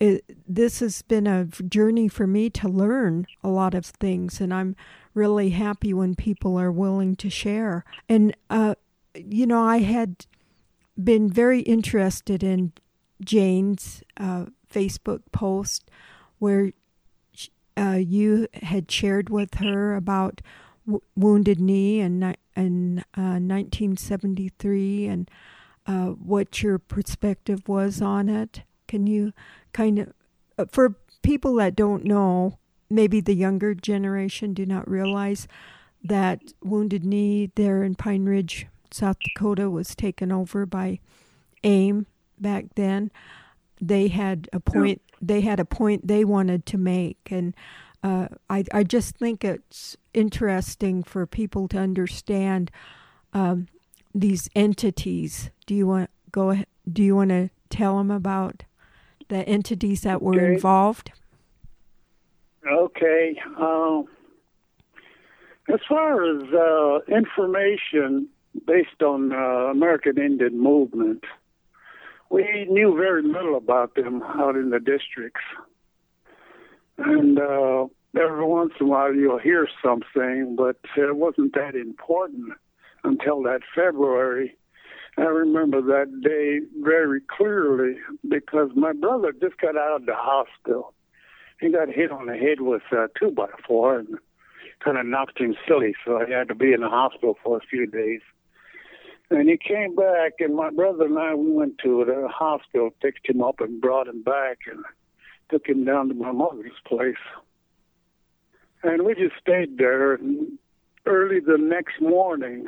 it, 0.00 0.24
this 0.48 0.80
has 0.80 1.02
been 1.02 1.26
a 1.26 1.44
journey 1.44 2.08
for 2.08 2.26
me 2.26 2.50
to 2.50 2.68
learn 2.68 3.26
a 3.42 3.48
lot 3.48 3.74
of 3.74 3.86
things, 3.86 4.40
and 4.40 4.54
I'm 4.54 4.76
really 5.14 5.50
happy 5.50 5.92
when 5.92 6.14
people 6.14 6.58
are 6.58 6.72
willing 6.72 7.16
to 7.16 7.30
share. 7.30 7.84
And, 8.08 8.36
uh, 8.48 8.74
you 9.14 9.46
know, 9.46 9.62
I 9.62 9.78
had 9.78 10.26
been 11.02 11.30
very 11.30 11.60
interested 11.60 12.42
in 12.42 12.72
Jane's 13.24 14.02
uh, 14.16 14.46
Facebook 14.72 15.22
post 15.32 15.90
where 16.38 16.72
uh, 17.76 17.98
you 18.00 18.46
had 18.62 18.90
shared 18.90 19.30
with 19.30 19.54
her 19.54 19.94
about 19.94 20.40
w- 20.86 21.02
Wounded 21.16 21.60
Knee 21.60 22.00
in, 22.00 22.34
in 22.56 23.04
1973 23.14 25.08
uh, 25.08 25.12
and 25.12 25.30
uh, 25.86 26.06
what 26.08 26.62
your 26.62 26.78
perspective 26.78 27.68
was 27.68 28.00
on 28.02 28.28
it. 28.28 28.62
Can 28.86 29.06
you 29.06 29.32
kind 29.72 29.98
of, 29.98 30.12
uh, 30.58 30.66
for 30.70 30.96
people 31.22 31.54
that 31.56 31.74
don't 31.74 32.04
know, 32.04 32.58
maybe 32.90 33.20
the 33.20 33.34
younger 33.34 33.74
generation 33.74 34.52
do 34.52 34.66
not 34.66 34.88
realize 34.90 35.46
that 36.02 36.52
Wounded 36.62 37.04
Knee 37.04 37.50
there 37.54 37.82
in 37.82 37.94
Pine 37.94 38.24
Ridge, 38.24 38.66
South 38.90 39.16
Dakota, 39.20 39.70
was 39.70 39.94
taken 39.94 40.32
over 40.32 40.66
by 40.66 40.98
AIM 41.62 42.06
back 42.38 42.66
then. 42.74 43.10
They 43.80 44.08
had 44.08 44.48
a 44.52 44.60
point. 44.60 45.00
They 45.22 45.42
had 45.42 45.60
a 45.60 45.64
point 45.64 46.06
they 46.06 46.24
wanted 46.24 46.66
to 46.66 46.78
make, 46.78 47.18
and 47.30 47.54
uh, 48.02 48.28
I 48.48 48.64
I 48.72 48.82
just 48.82 49.16
think 49.16 49.44
it's 49.44 49.96
interesting 50.12 51.02
for 51.02 51.26
people 51.26 51.68
to 51.68 51.78
understand 51.78 52.70
um, 53.32 53.68
these 54.14 54.48
entities. 54.54 55.50
Do 55.66 55.74
you 55.74 55.86
want 55.86 56.10
go? 56.32 56.64
Do 56.90 57.02
you 57.02 57.16
want 57.16 57.30
to 57.30 57.50
tell 57.68 57.98
them 57.98 58.10
about 58.10 58.64
the 59.28 59.46
entities 59.48 60.02
that 60.02 60.20
were 60.20 60.38
involved? 60.52 61.12
Okay. 62.66 63.40
Uh, 63.58 64.02
as 65.72 65.80
far 65.88 66.36
as 66.36 66.42
uh, 66.52 67.14
information 67.14 68.28
based 68.66 69.02
on 69.02 69.32
uh, 69.32 69.70
American 69.70 70.18
Indian 70.18 70.60
movement, 70.60 71.24
we 72.30 72.66
knew 72.68 72.96
very 72.96 73.22
little 73.22 73.56
about 73.56 73.94
them 73.94 74.22
out 74.22 74.56
in 74.56 74.70
the 74.70 74.80
districts. 74.80 75.44
And 76.98 77.38
uh, 77.38 77.86
every 78.20 78.44
once 78.44 78.72
in 78.80 78.86
a 78.86 78.88
while 78.88 79.14
you'll 79.14 79.38
hear 79.38 79.68
something, 79.82 80.54
but 80.56 80.76
it 80.96 81.16
wasn't 81.16 81.54
that 81.54 81.74
important 81.74 82.52
until 83.04 83.42
that 83.44 83.60
February 83.74 84.56
I 85.18 85.22
remember 85.22 85.82
that 85.82 86.20
day 86.22 86.60
very 86.82 87.20
clearly 87.20 87.96
because 88.28 88.70
my 88.74 88.92
brother 88.92 89.32
just 89.32 89.58
got 89.58 89.76
out 89.76 89.96
of 89.96 90.06
the 90.06 90.14
hospital. 90.14 90.94
He 91.60 91.70
got 91.70 91.88
hit 91.88 92.10
on 92.10 92.26
the 92.26 92.36
head 92.36 92.60
with 92.60 92.82
a 92.90 93.08
two 93.18 93.30
by 93.30 93.48
four 93.66 93.98
and 93.98 94.18
kind 94.82 94.96
of 94.96 95.04
knocked 95.04 95.38
him 95.38 95.54
silly, 95.68 95.94
so 96.04 96.24
he 96.26 96.32
had 96.32 96.48
to 96.48 96.54
be 96.54 96.72
in 96.72 96.80
the 96.80 96.88
hospital 96.88 97.36
for 97.42 97.58
a 97.58 97.66
few 97.68 97.86
days. 97.86 98.20
And 99.30 99.48
he 99.48 99.58
came 99.58 99.94
back, 99.94 100.34
and 100.40 100.56
my 100.56 100.70
brother 100.70 101.04
and 101.04 101.18
I 101.18 101.34
we 101.34 101.52
went 101.52 101.78
to 101.84 102.04
the 102.04 102.28
hospital, 102.28 102.90
picked 103.00 103.28
him 103.28 103.42
up, 103.42 103.60
and 103.60 103.80
brought 103.80 104.08
him 104.08 104.22
back, 104.22 104.58
and 104.70 104.82
took 105.50 105.68
him 105.68 105.84
down 105.84 106.08
to 106.08 106.14
my 106.14 106.32
mother's 106.32 106.72
place. 106.86 107.14
And 108.82 109.04
we 109.04 109.14
just 109.14 109.36
stayed 109.40 109.76
there. 109.76 110.14
And 110.14 110.58
early 111.06 111.40
the 111.40 111.58
next 111.58 112.00
morning, 112.00 112.66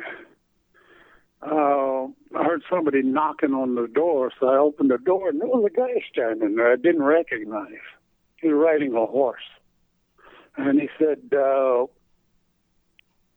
uh, 1.41 2.05
I 2.05 2.43
heard 2.43 2.63
somebody 2.69 3.01
knocking 3.01 3.53
on 3.53 3.75
the 3.75 3.87
door, 3.87 4.31
so 4.39 4.47
I 4.47 4.57
opened 4.57 4.91
the 4.91 4.99
door, 4.99 5.29
and 5.29 5.41
there 5.41 5.47
was 5.47 5.65
a 5.65 5.75
guy 5.75 6.01
standing 6.09 6.55
there 6.55 6.71
I 6.71 6.75
didn't 6.75 7.03
recognize. 7.03 7.81
Was 8.43 8.53
riding 8.53 8.93
a 8.93 9.05
horse. 9.05 9.43
And 10.57 10.79
he 10.79 10.89
said, 10.99 11.19
uh, 11.33 11.87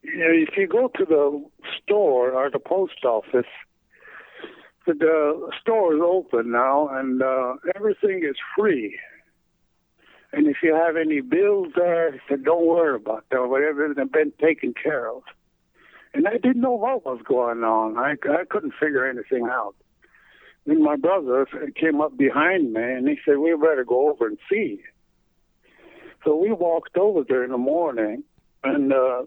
you 0.03 0.17
know, 0.17 0.31
if 0.31 0.55
you 0.57 0.67
go 0.67 0.89
to 0.95 1.05
the 1.05 1.43
store 1.81 2.31
or 2.31 2.49
the 2.49 2.59
post 2.59 3.03
office, 3.03 3.49
the 4.85 5.49
store 5.59 5.95
is 5.95 6.01
open 6.01 6.51
now, 6.51 6.87
and 6.89 7.21
uh, 7.21 7.55
everything 7.75 8.23
is 8.23 8.37
free. 8.55 8.97
And 10.31 10.47
if 10.47 10.57
you 10.63 10.73
have 10.73 10.95
any 10.95 11.21
bills 11.21 11.73
there, 11.75 12.11
he 12.11 12.19
said, 12.29 12.43
don't 12.43 12.65
worry 12.65 12.95
about 12.95 13.27
them. 13.29 13.49
Whatever 13.49 13.93
they've 13.93 14.11
been 14.11 14.31
taken 14.39 14.73
care 14.73 15.11
of 15.11 15.23
and 16.17 16.27
I 16.27 16.33
didn't 16.37 16.61
know 16.61 16.71
what 16.71 17.05
was 17.05 17.21
going 17.23 17.63
on. 17.63 17.97
I, 17.97 18.15
I 18.29 18.43
couldn't 18.49 18.73
figure 18.79 19.07
anything 19.07 19.47
out. 19.51 19.75
Then 20.65 20.83
my 20.83 20.95
brother 20.95 21.47
came 21.79 22.01
up 22.01 22.17
behind 22.17 22.73
me 22.73 22.81
and 22.81 23.07
he 23.07 23.17
said, 23.23 23.37
"We 23.37 23.55
better 23.55 23.85
go 23.85 24.09
over 24.09 24.27
and 24.27 24.37
see." 24.49 24.81
So 26.23 26.35
we 26.35 26.51
walked 26.51 26.97
over 26.97 27.23
there 27.27 27.43
in 27.43 27.51
the 27.51 27.57
morning, 27.57 28.23
and 28.63 28.91
uh, 28.91 29.23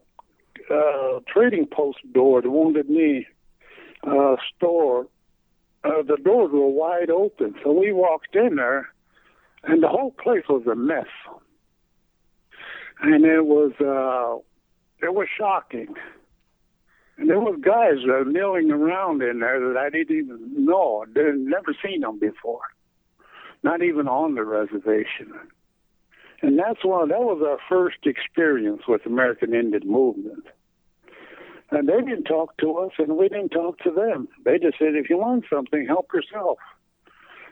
uh, 0.71 1.21
trading 1.27 1.67
post 1.67 1.99
door, 2.13 2.43
the 2.43 2.51
Wounded 2.51 2.89
Knee 2.89 3.27
uh, 4.07 4.37
store, 4.57 5.07
uh, 5.85 6.03
the 6.07 6.17
doors 6.23 6.51
were 6.53 6.69
wide 6.69 7.11
open. 7.11 7.55
So 7.63 7.73
we 7.73 7.93
walked 7.93 8.35
in 8.35 8.57
there, 8.57 8.91
and 9.65 9.83
the 9.83 9.89
whole 9.89 10.11
place 10.11 10.45
was 10.49 10.67
a 10.67 10.75
mess, 10.75 11.07
and 13.01 13.25
it 13.25 13.47
was 13.47 13.73
uh, 13.81 14.43
it 15.07 15.15
was 15.15 15.29
shocking. 15.37 15.95
And 17.17 17.29
there 17.29 17.41
was 17.41 17.61
guys 17.63 17.99
uh, 18.05 18.25
milling 18.25 18.71
around 18.71 19.23
in 19.23 19.41
there 19.41 19.61
that 19.61 19.77
I 19.77 19.91
didn't 19.91 20.17
even 20.17 20.65
know. 20.65 21.05
I'd 21.07 21.15
never 21.15 21.77
seen 21.85 22.01
them 22.01 22.19
before, 22.19 22.63
not 23.63 23.83
even 23.83 24.09
on 24.09 24.35
the 24.35 24.45
reservation. 24.45 25.33
And 26.43 26.59
that's 26.59 26.85
one. 26.85 27.09
That 27.09 27.21
was 27.21 27.43
our 27.47 27.59
first 27.69 27.99
experience 28.05 28.83
with 28.89 29.05
American 29.05 29.55
Indian 29.55 29.87
movement. 29.87 30.47
And 31.71 31.89
they 31.89 32.01
didn't 32.01 32.25
talk 32.25 32.57
to 32.59 32.79
us, 32.79 32.93
and 32.99 33.17
we 33.17 33.29
didn't 33.29 33.51
talk 33.51 33.79
to 33.81 33.91
them. 33.91 34.29
They 34.45 34.59
just 34.59 34.79
said, 34.79 34.97
"If 34.97 35.09
you 35.09 35.19
want 35.19 35.45
something, 35.49 35.87
help 35.87 36.13
yourself. 36.13 36.59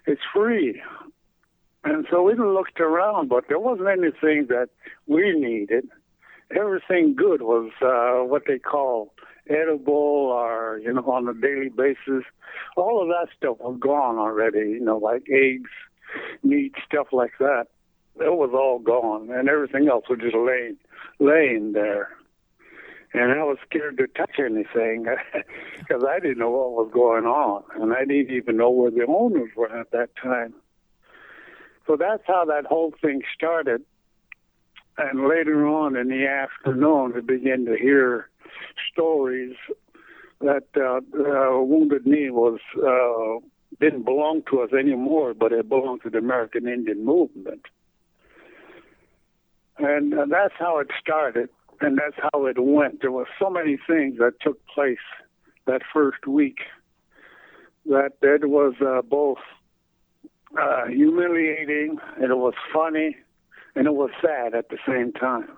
It's 0.06 0.22
free." 0.34 0.82
And 1.84 2.06
so 2.10 2.22
we 2.22 2.34
looked 2.34 2.80
around, 2.80 3.28
but 3.28 3.44
there 3.48 3.60
wasn't 3.60 3.88
anything 3.88 4.46
that 4.48 4.70
we 5.06 5.32
needed. 5.38 5.88
Everything 6.50 7.14
good 7.14 7.42
was 7.42 7.70
uh, 7.80 8.24
what 8.24 8.42
they 8.46 8.58
call 8.58 9.14
edible 9.48 9.94
or, 9.94 10.80
you 10.82 10.92
know, 10.92 11.02
on 11.02 11.28
a 11.28 11.34
daily 11.34 11.68
basis. 11.68 12.24
All 12.76 13.00
of 13.02 13.08
that 13.08 13.28
stuff 13.36 13.58
was 13.60 13.78
gone 13.78 14.18
already, 14.18 14.70
you 14.70 14.80
know, 14.80 14.98
like 14.98 15.24
eggs, 15.30 15.70
meat, 16.42 16.74
stuff 16.84 17.08
like 17.12 17.32
that. 17.38 17.68
It 18.20 18.34
was 18.34 18.50
all 18.52 18.78
gone, 18.78 19.30
and 19.30 19.48
everything 19.48 19.88
else 19.88 20.04
was 20.08 20.18
just 20.20 20.36
laying, 20.36 20.76
laying 21.18 21.72
there. 21.72 22.10
And 23.14 23.32
I 23.32 23.42
was 23.42 23.56
scared 23.66 23.96
to 23.98 24.06
touch 24.06 24.38
anything 24.38 25.06
because 25.78 26.04
I 26.06 26.20
didn't 26.20 26.38
know 26.38 26.50
what 26.50 26.72
was 26.72 26.90
going 26.92 27.24
on, 27.24 27.62
and 27.80 27.92
I 27.94 28.04
didn't 28.04 28.34
even 28.34 28.56
know 28.56 28.70
where 28.70 28.90
the 28.90 29.06
owners 29.06 29.50
were 29.56 29.74
at 29.74 29.90
that 29.92 30.10
time. 30.16 30.54
So 31.86 31.96
that's 31.96 32.22
how 32.26 32.44
that 32.44 32.66
whole 32.66 32.92
thing 33.00 33.22
started. 33.34 33.82
And 34.98 35.26
later 35.28 35.66
on 35.66 35.96
in 35.96 36.08
the 36.08 36.26
afternoon, 36.26 37.12
we 37.14 37.20
began 37.22 37.64
to 37.64 37.76
hear 37.76 38.28
stories 38.92 39.54
that 40.40 40.64
uh, 40.76 41.00
uh, 41.16 41.62
Wounded 41.62 42.06
Knee 42.06 42.30
was 42.30 42.60
uh, 42.76 43.44
didn't 43.80 44.04
belong 44.04 44.42
to 44.50 44.60
us 44.60 44.70
anymore, 44.72 45.34
but 45.34 45.52
it 45.52 45.68
belonged 45.68 46.02
to 46.02 46.10
the 46.10 46.18
American 46.18 46.68
Indian 46.68 47.04
movement, 47.04 47.62
and 49.78 50.14
uh, 50.14 50.26
that's 50.28 50.54
how 50.58 50.78
it 50.78 50.88
started, 51.00 51.48
and 51.80 51.98
that's 51.98 52.16
how 52.32 52.46
it 52.46 52.56
went. 52.58 53.00
There 53.00 53.12
were 53.12 53.28
so 53.38 53.50
many 53.50 53.78
things 53.86 54.18
that 54.18 54.40
took 54.40 54.64
place 54.66 54.98
that 55.66 55.82
first 55.92 56.26
week 56.26 56.58
that 57.86 58.12
it 58.22 58.48
was 58.48 58.74
uh, 58.80 59.02
both 59.02 59.38
uh, 60.58 60.86
humiliating 60.86 61.98
and 62.16 62.30
it 62.30 62.36
was 62.36 62.54
funny 62.72 63.16
and 63.74 63.86
it 63.86 63.94
was 63.94 64.10
sad 64.22 64.54
at 64.54 64.68
the 64.70 64.78
same 64.86 65.12
time 65.12 65.48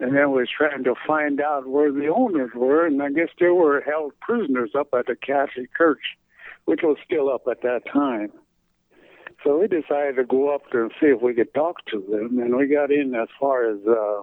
and 0.00 0.14
then 0.14 0.32
we 0.32 0.40
was 0.40 0.48
trying 0.56 0.84
to 0.84 0.94
find 1.06 1.40
out 1.40 1.66
where 1.66 1.92
the 1.92 2.08
owners 2.08 2.50
were, 2.54 2.86
and 2.86 3.02
I 3.02 3.10
guess 3.10 3.28
they 3.38 3.48
were 3.48 3.80
held 3.80 4.12
prisoners 4.20 4.72
up 4.78 4.88
at 4.92 5.06
the 5.06 5.16
Catholic 5.16 5.70
Church, 5.76 6.02
which 6.64 6.80
was 6.82 6.96
still 7.04 7.30
up 7.30 7.42
at 7.50 7.62
that 7.62 7.82
time. 7.92 8.32
So 9.44 9.58
we 9.58 9.68
decided 9.68 10.16
to 10.16 10.24
go 10.24 10.54
up 10.54 10.62
there 10.72 10.82
and 10.82 10.92
see 10.98 11.08
if 11.08 11.20
we 11.20 11.34
could 11.34 11.52
talk 11.52 11.84
to 11.86 12.00
them, 12.00 12.38
and 12.38 12.56
we 12.56 12.66
got 12.66 12.90
in 12.90 13.14
as 13.14 13.28
far 13.38 13.70
as 13.70 13.78
uh, 13.86 14.22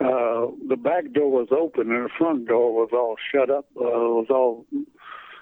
uh, 0.00 0.50
the 0.68 0.76
back 0.76 1.12
door 1.12 1.30
was 1.30 1.48
open 1.50 1.90
and 1.90 2.04
the 2.04 2.10
front 2.16 2.46
door 2.46 2.72
was 2.72 2.90
all 2.92 3.16
shut 3.32 3.50
up, 3.50 3.66
uh, 3.76 3.82
was 3.82 4.26
all 4.30 4.64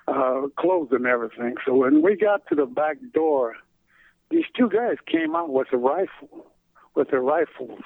uh, 0.08 0.48
closed 0.58 0.92
and 0.92 1.06
everything. 1.06 1.56
So 1.66 1.74
when 1.74 2.00
we 2.02 2.16
got 2.16 2.46
to 2.48 2.54
the 2.54 2.64
back 2.64 2.96
door, 3.12 3.54
these 4.30 4.46
two 4.56 4.70
guys 4.70 4.96
came 5.06 5.36
out 5.36 5.50
with 5.50 5.68
a 5.72 5.76
rifle, 5.76 6.46
with 6.94 7.10
their 7.10 7.20
rifles, 7.20 7.80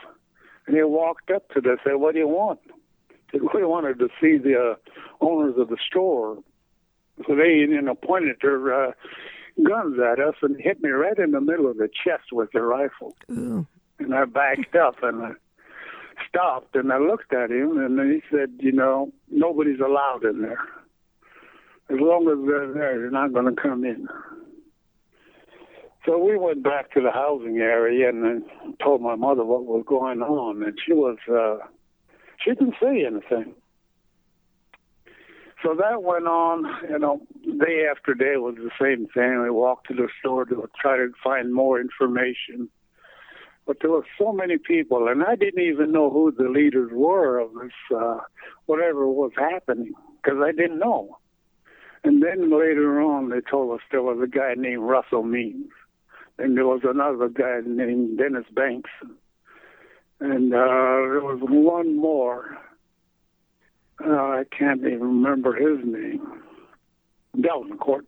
and 0.67 0.77
they 0.77 0.85
walked 0.85 1.31
up 1.31 1.49
to 1.51 1.59
us. 1.59 1.65
and 1.67 1.79
Said, 1.85 1.95
"What 1.97 2.13
do 2.15 2.21
you 2.21 2.29
want?" 2.29 2.61
Said, 3.33 3.41
"We 3.53 3.65
wanted 3.65 3.99
to 3.99 4.09
see 4.21 4.39
the 4.39 4.77
uh, 4.77 5.25
owners 5.25 5.55
of 5.59 5.69
the 5.69 5.79
store." 5.89 6.39
So 7.27 7.35
they, 7.37 7.67
know, 7.67 7.95
pointed 7.95 8.37
their 8.43 8.89
uh, 8.89 8.93
guns 9.63 9.99
at 10.01 10.19
us 10.19 10.35
and 10.43 10.61
hit 10.61 10.83
me 10.83 10.91
right 10.91 11.19
in 11.19 11.31
the 11.31 11.41
middle 11.41 11.71
of 11.71 11.77
the 11.77 11.89
chest 11.89 12.33
with 12.33 12.51
their 12.53 12.67
rifle. 12.67 13.17
Ooh. 13.31 13.67
And 13.99 14.15
I 14.15 14.25
backed 14.25 14.75
up 14.75 14.97
and 15.03 15.23
I 15.23 15.31
stopped 16.29 16.75
and 16.75 16.93
I 16.93 16.99
looked 16.99 17.33
at 17.33 17.51
him 17.51 17.79
and 17.79 17.99
he 18.13 18.23
said, 18.31 18.51
you 18.59 18.73
know, 18.73 19.13
nobody's 19.31 19.81
allowed 19.81 20.25
in 20.25 20.43
there. 20.43 20.67
As 21.91 21.99
long 22.01 22.29
as 22.29 22.47
they're 22.49 22.73
there, 22.73 22.99
they're 22.99 23.11
not 23.11 23.33
going 23.33 23.55
to 23.55 23.61
come 23.61 23.85
in. 23.85 24.09
So 26.07 26.19
we 26.19 26.37
went 26.37 26.63
back 26.63 26.93
to 26.93 27.01
the 27.01 27.11
housing 27.11 27.59
area 27.59 28.09
and 28.09 28.25
then 28.25 28.45
told 28.83 29.01
my 29.01 29.15
mother 29.15 29.45
what 29.45 29.65
was 29.65 29.85
going 29.87 30.21
on, 30.21 30.63
and 30.63 30.79
she 30.85 30.93
was 30.93 31.17
uh, 31.31 31.67
she 32.43 32.51
didn't 32.51 32.75
say 32.81 33.07
anything. 33.07 33.55
So 35.65 35.75
that 35.75 36.03
went 36.03 36.27
on, 36.27 36.67
you 36.91 36.99
know, 36.99 37.23
day 37.43 37.87
after 37.91 38.13
day 38.13 38.37
was 38.37 38.57
the 38.57 38.71
same 38.79 39.07
thing. 39.15 39.43
We 39.43 39.49
walked 39.49 39.89
to 39.89 39.95
the 39.95 40.09
store 40.21 40.45
to 40.45 40.69
try 40.79 40.99
to 40.99 41.11
find 41.23 41.55
more 41.55 41.81
information. 41.81 42.69
But 43.67 43.79
there 43.81 43.91
were 43.91 44.05
so 44.19 44.31
many 44.31 44.59
people, 44.59 45.09
and 45.09 45.25
I 45.25 45.37
didn't 45.37 45.63
even 45.63 45.91
know 45.91 46.11
who 46.11 46.31
the 46.31 46.51
leaders 46.51 46.91
were 46.93 47.39
of 47.39 47.55
this, 47.55 47.73
uh, 47.97 48.19
whatever 48.67 49.09
was 49.09 49.33
happening, 49.39 49.95
because 50.23 50.39
I 50.45 50.53
didn't 50.53 50.79
know. 50.79 51.17
And 52.03 52.23
then 52.23 52.51
later 52.51 53.01
on, 53.01 53.31
they 53.31 53.41
told 53.41 53.75
us 53.75 53.81
there 53.91 54.03
was 54.03 54.19
a 54.23 54.27
guy 54.27 54.53
named 54.55 54.83
Russell 54.83 55.23
Means, 55.23 55.71
and 56.39 56.59
there 56.59 56.67
was 56.67 56.83
another 56.85 57.31
guy 57.31 57.61
named 57.65 58.19
Dennis 58.19 58.45
Banks, 58.55 58.91
and 60.21 60.53
uh, 60.53 60.59
there 60.59 61.23
was 61.23 61.39
one 61.41 61.97
more. 61.97 62.59
Uh, 64.03 64.11
I 64.11 64.45
can't 64.57 64.81
even 64.81 65.01
remember 65.01 65.55
his 65.55 65.85
name. 65.85 66.43
Delvincourt. 67.37 68.07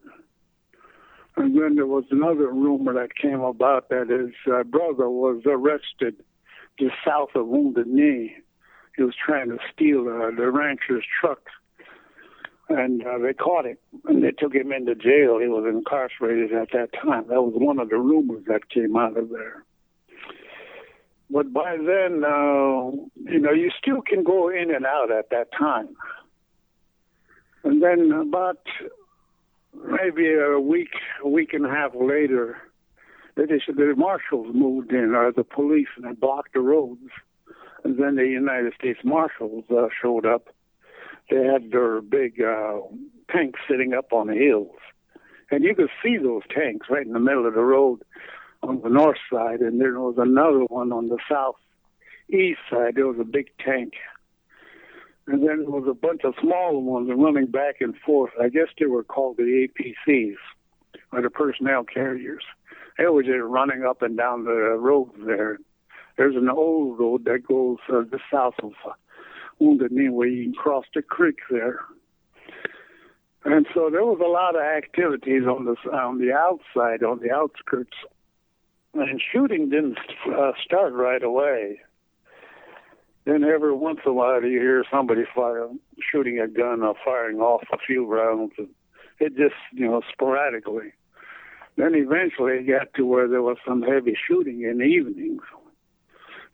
And 1.37 1.57
then 1.57 1.75
there 1.77 1.87
was 1.87 2.05
another 2.11 2.51
rumor 2.51 2.95
that 2.95 3.15
came 3.15 3.41
about 3.41 3.89
that 3.91 4.09
his 4.09 4.35
uh, 4.53 4.63
brother 4.65 5.11
was 5.11 5.43
arrested 5.45 6.17
just 6.79 6.95
south 7.05 7.31
of 7.35 7.47
Wounded 7.47 7.87
Knee. 7.87 8.37
He 8.97 9.03
was 9.03 9.15
trying 9.15 9.51
to 9.51 9.59
steal 9.73 10.09
uh, 10.09 10.31
the 10.35 10.51
rancher's 10.51 11.05
truck 11.21 11.41
and 12.69 13.07
uh, 13.07 13.19
they 13.19 13.33
caught 13.33 13.67
him 13.67 13.77
and 14.07 14.23
they 14.23 14.33
took 14.33 14.55
him 14.55 14.73
into 14.73 14.95
jail. 14.95 15.39
He 15.39 15.49
was 15.49 15.65
incarcerated 15.69 16.53
at 16.53 16.69
that 16.73 16.93
time. 16.93 17.27
That 17.29 17.43
was 17.43 17.55
one 17.55 17.79
of 17.79 17.91
the 17.91 17.99
rumors 17.99 18.45
that 18.49 18.69
came 18.71 18.97
out 18.97 19.17
of 19.17 19.31
there. 19.31 19.65
But 21.31 21.53
by 21.53 21.77
then, 21.77 22.23
uh, 22.25 22.91
you 23.31 23.41
know, 23.41 23.53
you 23.53 23.71
still 23.77 24.01
can 24.01 24.23
go 24.23 24.49
in 24.49 24.75
and 24.75 24.87
out 24.87 25.11
at 25.11 25.31
that 25.31 25.49
time. 25.53 25.89
And 27.65 27.83
then 27.83 28.13
about 28.13 28.61
maybe 29.75 30.33
a 30.33 30.61
week, 30.61 30.91
a 31.25 31.29
week 31.29 31.53
and 31.53 31.67
a 31.67 31.69
half 31.69 31.93
later, 31.95 32.59
they 33.35 33.61
said 33.65 33.77
the 33.77 33.95
marshals 33.97 34.55
moved 34.55 34.93
in, 34.93 35.15
or 35.15 35.33
the 35.33 35.45
police, 35.45 35.89
and 35.97 36.07
they 36.07 36.13
blocked 36.13 36.55
the 36.55 36.61
roads. 36.61 37.11
And 37.85 37.99
then 37.99 38.17
the 38.17 38.27
United 38.27 38.73
States 38.75 39.01
Marshals 39.05 39.65
uh, 39.71 39.89
showed 40.01 40.27
up 40.27 40.49
they 41.31 41.45
had 41.45 41.71
their 41.71 42.01
big 42.01 42.41
uh, 42.41 42.79
tanks 43.31 43.61
sitting 43.69 43.93
up 43.95 44.13
on 44.13 44.29
the 44.29 44.35
hills. 44.35 44.77
And 45.51 45.65
you 45.65 45.75
could 45.75 45.91
see 46.03 46.17
those 46.17 46.43
tanks 46.55 46.87
right 46.91 47.07
in 47.07 47.13
the 47.13 47.21
middle 47.21 47.47
of 47.47 47.55
the 47.55 47.63
road 47.63 48.03
on 48.67 48.81
the 48.83 48.89
north 48.89 49.19
side. 49.33 49.61
And 49.61 49.81
there 49.81 49.99
was 50.01 50.17
another 50.19 50.65
one 50.69 50.93
on 50.93 51.09
the 51.09 51.19
south 51.31 51.57
east 52.29 52.61
side. 52.71 52.95
There 52.95 53.07
was 53.07 53.19
a 53.21 53.25
big 53.25 53.51
tank. 53.65 53.95
And 55.27 55.43
then 55.43 55.63
there 55.63 55.71
was 55.71 55.89
a 55.89 55.95
bunch 55.95 56.23
of 56.25 56.35
smaller 56.41 56.79
ones 56.79 57.11
running 57.13 57.47
back 57.47 57.81
and 57.81 57.97
forth. 58.05 58.33
I 58.41 58.49
guess 58.49 58.69
they 58.79 58.87
were 58.87 59.03
called 59.03 59.39
the 59.39 59.69
APCs, 59.69 60.37
or 61.13 61.21
the 61.21 61.31
personnel 61.31 61.85
carriers. 61.85 62.45
They 62.97 63.07
were 63.07 63.23
just 63.23 63.43
running 63.43 63.85
up 63.85 64.03
and 64.03 64.17
down 64.17 64.45
the 64.45 64.77
roads 64.79 65.15
there. 65.27 65.59
There's 66.17 66.37
an 66.37 66.49
old 66.49 66.99
road 66.99 67.25
that 67.25 67.47
goes 67.47 67.79
uh, 67.93 68.03
just 68.11 68.23
south 68.33 68.55
of 68.63 68.73
uh, 68.87 68.93
Wounded 69.59 69.93
Knee 69.93 70.09
where 70.09 70.29
you 70.29 70.45
can 70.45 70.55
cross 70.55 70.85
the 70.95 71.03
creek 71.03 71.39
there. 71.51 71.81
And 73.45 73.67
so 73.75 73.91
there 73.91 74.05
was 74.05 74.21
a 74.25 74.29
lot 74.29 74.57
of 74.57 74.63
activities 74.63 75.43
on 75.45 75.67
the 75.67 75.77
on 75.91 76.19
the 76.19 76.33
outside, 76.33 77.05
on 77.05 77.21
the 77.21 77.31
outskirts, 77.31 77.97
and 79.01 79.21
shooting 79.33 79.71
didn't 79.71 79.99
uh, 80.27 80.53
start 80.65 80.93
right 80.93 81.23
away. 81.23 81.81
Then 83.25 83.43
every 83.43 83.75
once 83.75 84.01
in 84.05 84.11
a 84.11 84.15
while 84.15 84.43
you 84.43 84.61
hear 84.61 84.85
somebody 84.91 85.25
fire, 85.35 85.69
shooting 86.01 86.39
a 86.39 86.47
gun 86.47 86.83
or 86.83 86.95
firing 87.05 87.41
off 87.41 87.65
a 87.73 87.79
few 87.79 88.07
rounds. 88.07 88.53
And 88.59 88.69
it 89.19 89.37
just 89.37 89.55
you 89.73 89.87
know 89.87 90.03
sporadically. 90.13 90.93
Then 91.77 91.95
eventually 91.95 92.53
it 92.59 92.69
got 92.69 92.95
to 92.95 93.05
where 93.05 93.29
there 93.29 93.43
was 93.43 93.59
some 93.67 93.83
heavy 93.83 94.17
shooting 94.27 94.63
in 94.63 94.79
the 94.79 94.85
evenings 94.85 95.43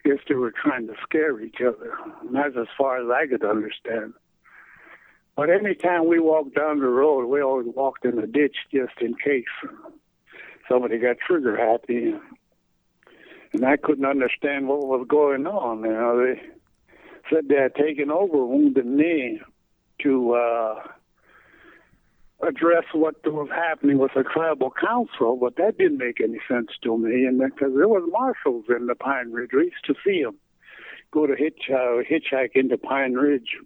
guess 0.04 0.18
they 0.28 0.34
were 0.34 0.52
trying 0.52 0.86
to 0.88 0.94
scare 1.02 1.40
each 1.40 1.60
other. 1.60 1.94
And 2.20 2.34
that's 2.34 2.56
as 2.58 2.66
far 2.76 3.00
as 3.00 3.08
I 3.10 3.26
could 3.26 3.44
understand. 3.44 4.14
But 5.36 5.48
anytime 5.48 6.06
we 6.08 6.20
walked 6.20 6.54
down 6.54 6.80
the 6.80 6.86
road, 6.86 7.26
we 7.26 7.40
always 7.40 7.68
walked 7.74 8.04
in 8.04 8.18
a 8.18 8.26
ditch 8.26 8.56
just 8.72 9.00
in 9.00 9.14
case 9.14 9.44
somebody 10.68 10.98
got 10.98 11.16
trigger 11.18 11.56
happy. 11.56 12.14
And 13.52 13.64
I 13.66 13.76
couldn't 13.76 14.06
understand 14.06 14.68
what 14.68 14.86
was 14.86 15.06
going 15.08 15.46
on. 15.46 15.82
You 15.82 15.92
know, 15.92 16.24
they 16.24 16.40
said 17.30 17.48
they 17.48 17.56
had 17.56 17.74
taken 17.74 18.10
over 18.10 18.44
Wounded 18.46 18.86
Knee 18.86 19.40
to 20.02 20.32
uh, 20.32 20.82
address 22.42 22.84
what 22.92 23.16
was 23.24 23.48
happening 23.50 23.98
with 23.98 24.12
the 24.14 24.24
tribal 24.24 24.70
council, 24.70 25.36
but 25.36 25.56
that 25.56 25.78
didn't 25.78 25.98
make 25.98 26.20
any 26.20 26.40
sense 26.48 26.70
to 26.82 26.96
me. 26.96 27.24
And 27.24 27.38
because 27.38 27.74
there 27.76 27.88
was 27.88 28.08
marshals 28.10 28.64
in 28.68 28.86
the 28.86 28.94
Pine 28.94 29.30
Ridge, 29.30 29.50
we 29.52 29.64
used 29.64 29.84
to 29.86 29.94
see 30.04 30.22
them 30.22 30.36
go 31.12 31.26
to 31.26 31.36
hitch 31.36 31.70
uh, 31.70 32.02
hitchhike 32.02 32.52
into 32.54 32.78
Pine 32.78 33.12
Ridge 33.12 33.56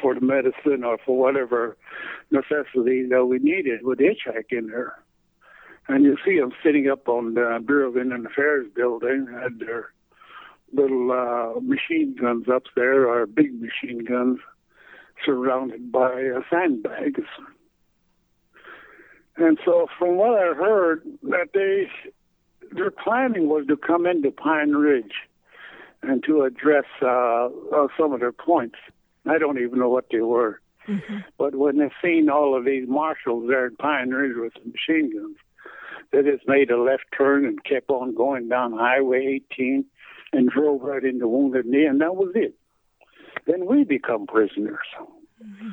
for 0.00 0.14
the 0.14 0.20
medicine 0.20 0.84
or 0.84 0.98
for 1.04 1.18
whatever 1.18 1.76
necessity 2.30 3.06
that 3.08 3.26
we 3.26 3.38
needed. 3.38 3.80
Would 3.82 3.98
hitchhike 3.98 4.50
in 4.50 4.68
there, 4.68 5.02
and 5.88 6.04
you 6.04 6.16
see 6.24 6.38
them 6.38 6.52
sitting 6.64 6.88
up 6.88 7.08
on 7.08 7.34
the 7.34 7.62
Bureau 7.64 7.88
of 7.88 7.96
Indian 7.96 8.26
Affairs 8.26 8.66
building, 8.74 9.26
had 9.32 9.58
their 9.58 9.92
little 10.72 11.12
uh, 11.12 11.60
machine 11.60 12.16
guns 12.18 12.46
up 12.52 12.64
there, 12.74 13.08
or 13.08 13.26
big 13.26 13.52
machine 13.60 14.04
guns 14.04 14.38
surrounded 15.24 15.92
by 15.92 16.26
uh, 16.36 16.40
sandbags. 16.50 17.24
And 19.36 19.58
so, 19.64 19.86
from 19.98 20.16
what 20.16 20.38
I 20.38 20.54
heard, 20.54 21.02
that 21.22 21.48
they 21.54 21.88
their 22.74 22.90
planning 22.90 23.48
was 23.48 23.66
to 23.66 23.76
come 23.76 24.06
into 24.06 24.30
Pine 24.30 24.72
Ridge 24.72 25.12
and 26.02 26.22
to 26.24 26.42
address 26.42 26.84
uh, 27.02 27.46
uh, 27.46 27.88
some 27.98 28.12
of 28.12 28.20
their 28.20 28.32
points. 28.32 28.76
I 29.26 29.38
don't 29.38 29.58
even 29.58 29.78
know 29.78 29.88
what 29.88 30.06
they 30.10 30.20
were. 30.20 30.60
Mm-hmm. 30.88 31.18
But 31.38 31.54
when 31.54 31.78
they 31.78 31.90
seen 32.02 32.28
all 32.28 32.56
of 32.56 32.64
these 32.64 32.88
marshals 32.88 33.48
there 33.48 33.66
in 33.66 33.76
Pine 33.76 34.10
Ridge 34.10 34.36
with 34.36 34.54
machine 34.66 35.12
guns, 35.14 35.36
they 36.12 36.22
just 36.22 36.46
made 36.46 36.70
a 36.70 36.80
left 36.80 37.04
turn 37.16 37.44
and 37.44 37.62
kept 37.64 37.90
on 37.90 38.14
going 38.14 38.48
down 38.48 38.72
Highway 38.72 39.40
18 39.52 39.84
and 40.32 40.48
drove 40.48 40.82
right 40.82 41.04
into 41.04 41.26
Wounded 41.26 41.66
Knee, 41.66 41.86
and 41.86 42.00
that 42.00 42.14
was 42.14 42.32
it 42.34 42.54
then 43.46 43.66
we 43.66 43.84
become 43.84 44.26
prisoners. 44.26 44.86
Mm-hmm. 45.42 45.70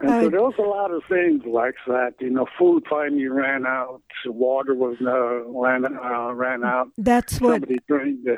And 0.00 0.10
so 0.24 0.30
there 0.30 0.42
was 0.42 0.54
a 0.58 0.62
lot 0.62 0.90
of 0.90 1.02
things 1.08 1.42
like 1.46 1.76
that. 1.86 2.14
You 2.18 2.30
know, 2.30 2.46
food 2.58 2.84
finally 2.90 3.28
ran 3.28 3.64
out, 3.66 4.02
water 4.26 4.74
was 4.74 4.96
uh, 5.00 5.48
ran 5.48 5.84
uh, 5.84 6.32
ran 6.32 6.64
out. 6.64 6.88
That's 6.98 7.40
what 7.40 7.60
somebody 7.60 7.78
drained 7.86 8.24
the 8.24 8.36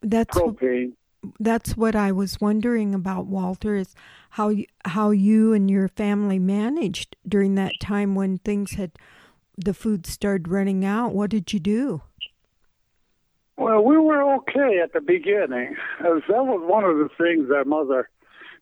that's 0.00 0.36
propane. 0.36 0.92
that's 1.38 1.76
what 1.76 1.94
I 1.94 2.12
was 2.12 2.40
wondering 2.40 2.94
about, 2.94 3.26
Walter. 3.26 3.76
Is 3.76 3.94
how 4.30 4.48
you, 4.48 4.64
how 4.86 5.10
you 5.10 5.52
and 5.52 5.70
your 5.70 5.88
family 5.88 6.38
managed 6.38 7.16
during 7.28 7.56
that 7.56 7.72
time 7.78 8.14
when 8.14 8.38
things 8.38 8.72
had 8.72 8.92
the 9.56 9.74
food 9.74 10.06
started 10.06 10.48
running 10.48 10.84
out. 10.84 11.14
What 11.14 11.30
did 11.30 11.52
you 11.52 11.60
do? 11.60 12.02
Well, 13.56 13.84
we 13.84 13.98
were 13.98 14.34
okay 14.36 14.80
at 14.82 14.92
the 14.92 15.00
beginning. 15.00 15.76
As 16.00 16.22
that 16.28 16.44
was 16.44 16.62
one 16.64 16.84
of 16.84 16.96
the 16.96 17.08
things 17.18 17.48
that 17.48 17.66
mother 17.66 18.08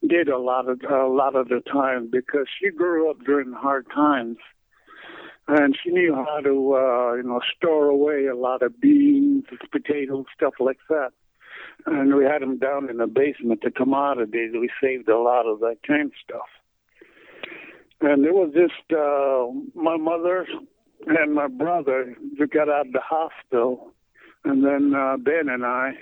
did 0.06 0.28
a 0.28 0.38
lot 0.38 0.68
of 0.68 0.80
a 0.82 1.06
lot 1.06 1.36
of 1.36 1.48
the 1.48 1.60
time 1.60 2.08
because 2.10 2.46
she 2.58 2.70
grew 2.70 3.10
up 3.10 3.18
during 3.24 3.52
hard 3.52 3.86
times, 3.94 4.38
and 5.46 5.76
she 5.82 5.90
knew 5.90 6.14
how 6.14 6.40
to 6.40 6.74
uh, 6.74 7.14
you 7.14 7.22
know 7.22 7.40
store 7.56 7.86
away 7.86 8.26
a 8.26 8.36
lot 8.36 8.62
of 8.62 8.80
beans, 8.80 9.44
potatoes, 9.70 10.26
stuff 10.34 10.54
like 10.58 10.78
that. 10.88 11.12
And 11.86 12.14
we 12.14 12.24
had 12.24 12.42
them 12.42 12.58
down 12.58 12.90
in 12.90 12.98
the 12.98 13.06
basement, 13.06 13.60
the 13.62 13.70
commodities. 13.70 14.52
We 14.52 14.70
saved 14.82 15.08
a 15.08 15.18
lot 15.18 15.46
of 15.46 15.60
that 15.60 15.78
kind 15.86 16.06
of 16.06 16.12
stuff. 16.22 16.48
And 18.02 18.24
it 18.24 18.34
was 18.34 18.52
just 18.54 18.92
uh, 18.92 19.46
my 19.74 19.96
mother 19.96 20.46
and 21.06 21.34
my 21.34 21.48
brother 21.48 22.16
got 22.52 22.68
out 22.68 22.86
of 22.86 22.92
the 22.92 23.00
hospital, 23.00 23.92
and 24.44 24.64
then 24.64 24.94
uh, 24.94 25.16
Ben 25.16 25.48
and 25.48 25.64
I. 25.64 25.92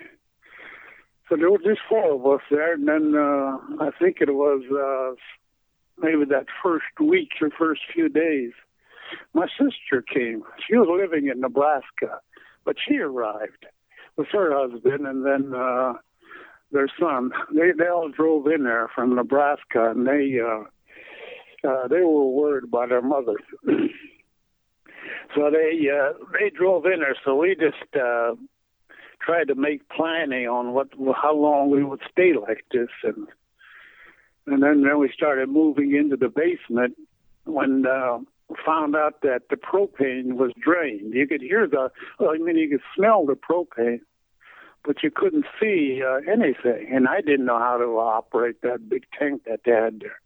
So 1.29 1.37
there 1.37 1.51
were 1.51 1.59
just 1.59 1.81
four 1.89 2.15
of 2.15 2.27
us 2.27 2.45
there, 2.51 2.75
and 2.75 2.89
then 2.89 3.15
uh, 3.15 3.59
I 3.81 3.91
think 3.99 4.19
it 4.21 4.33
was 4.33 4.63
uh, 4.71 5.15
maybe 5.99 6.25
that 6.31 6.47
first 6.63 6.87
week 7.01 7.31
or 7.41 7.51
first 7.51 7.83
few 7.93 8.09
days, 8.09 8.53
my 9.35 9.47
sister 9.59 10.03
came. 10.03 10.43
She 10.67 10.77
was 10.77 10.89
living 10.91 11.29
in 11.29 11.41
Nebraska, 11.41 12.21
but 12.65 12.77
she 12.87 12.99
arrived 12.99 13.67
with 14.17 14.29
her 14.33 14.53
husband 14.53 15.07
and 15.07 15.25
then 15.25 15.55
uh, 15.55 15.95
their 16.73 16.89
son. 16.99 17.31
They 17.55 17.73
they 17.77 17.89
all 17.89 18.11
drove 18.11 18.47
in 18.47 18.65
there 18.65 18.91
from 18.95 19.15
Nebraska, 19.15 19.91
and 19.91 20.07
they 20.07 20.39
uh, 20.41 20.65
uh, 21.69 21.89
they 21.89 22.01
were 22.01 22.31
worried 22.31 22.65
about 22.65 22.91
their 22.91 23.03
mother. 23.03 23.37
so 25.35 25.51
they 25.51 25.89
uh, 25.91 26.13
they 26.39 26.51
drove 26.51 26.87
in 26.87 27.01
there. 27.01 27.17
So 27.25 27.37
we 27.37 27.55
just 27.55 27.95
uh, 27.95 28.35
tried 29.21 29.49
to 29.49 29.55
make 29.55 29.89
planning 29.89 30.47
on 30.47 30.73
what 30.73 30.89
how 31.15 31.35
long 31.35 31.71
we 31.71 31.85
would 31.85 32.01
stay 32.11 32.33
like 32.35 32.65
this, 32.73 32.89
and 33.03 33.29
and 34.47 34.63
then 34.63 34.83
then 34.83 34.99
we 34.99 35.11
started 35.15 35.49
moving 35.49 35.95
into 35.95 36.17
the 36.17 36.29
basement 36.29 36.97
when. 37.45 37.87
Uh, 37.87 38.19
found 38.65 38.97
out 38.97 39.21
that 39.23 39.43
the 39.51 39.57
propane 39.57 40.35
was 40.35 40.53
drained. 40.59 41.13
You 41.13 41.27
could 41.27 41.43
hear 41.43 41.67
the, 41.67 41.91
well, 42.19 42.31
I 42.31 42.39
mean, 42.39 42.57
you 42.57 42.69
could 42.71 42.81
smell 42.97 43.27
the 43.27 43.35
propane, 43.35 44.01
but 44.85 45.03
you 45.03 45.11
couldn't 45.11 45.45
see 45.61 46.03
uh, 46.03 46.21
anything. 46.31 46.89
And 46.91 47.09
I 47.09 47.21
didn't 47.21 47.47
know 47.47 47.59
how 47.59 47.77
to 47.77 47.85
operate 47.99 48.63
that 48.63 48.89
big 48.89 49.05
tank 49.19 49.43
that 49.47 49.61
they 49.65 49.73
had 49.73 50.01
there. 50.01 50.21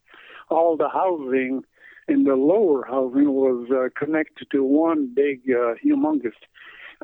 All 0.51 0.77
the 0.77 0.89
housing 0.89 1.65
in 2.09 2.25
the 2.25 2.35
lower 2.35 2.85
housing 2.85 3.33
was 3.33 3.69
uh, 3.71 3.89
connected 3.99 4.51
to 4.51 4.65
one 4.65 5.13
big, 5.15 5.43
uh, 5.51 5.75
humongous 5.85 6.33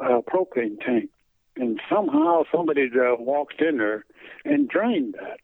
uh, 0.01 0.21
propane 0.21 0.81
tank. 0.85 1.11
And 1.57 1.81
somehow 1.91 2.43
somebody 2.53 2.89
uh, 2.95 3.17
walked 3.19 3.61
in 3.61 3.79
there 3.79 4.05
and 4.45 4.69
drained 4.69 5.15
that. 5.15 5.41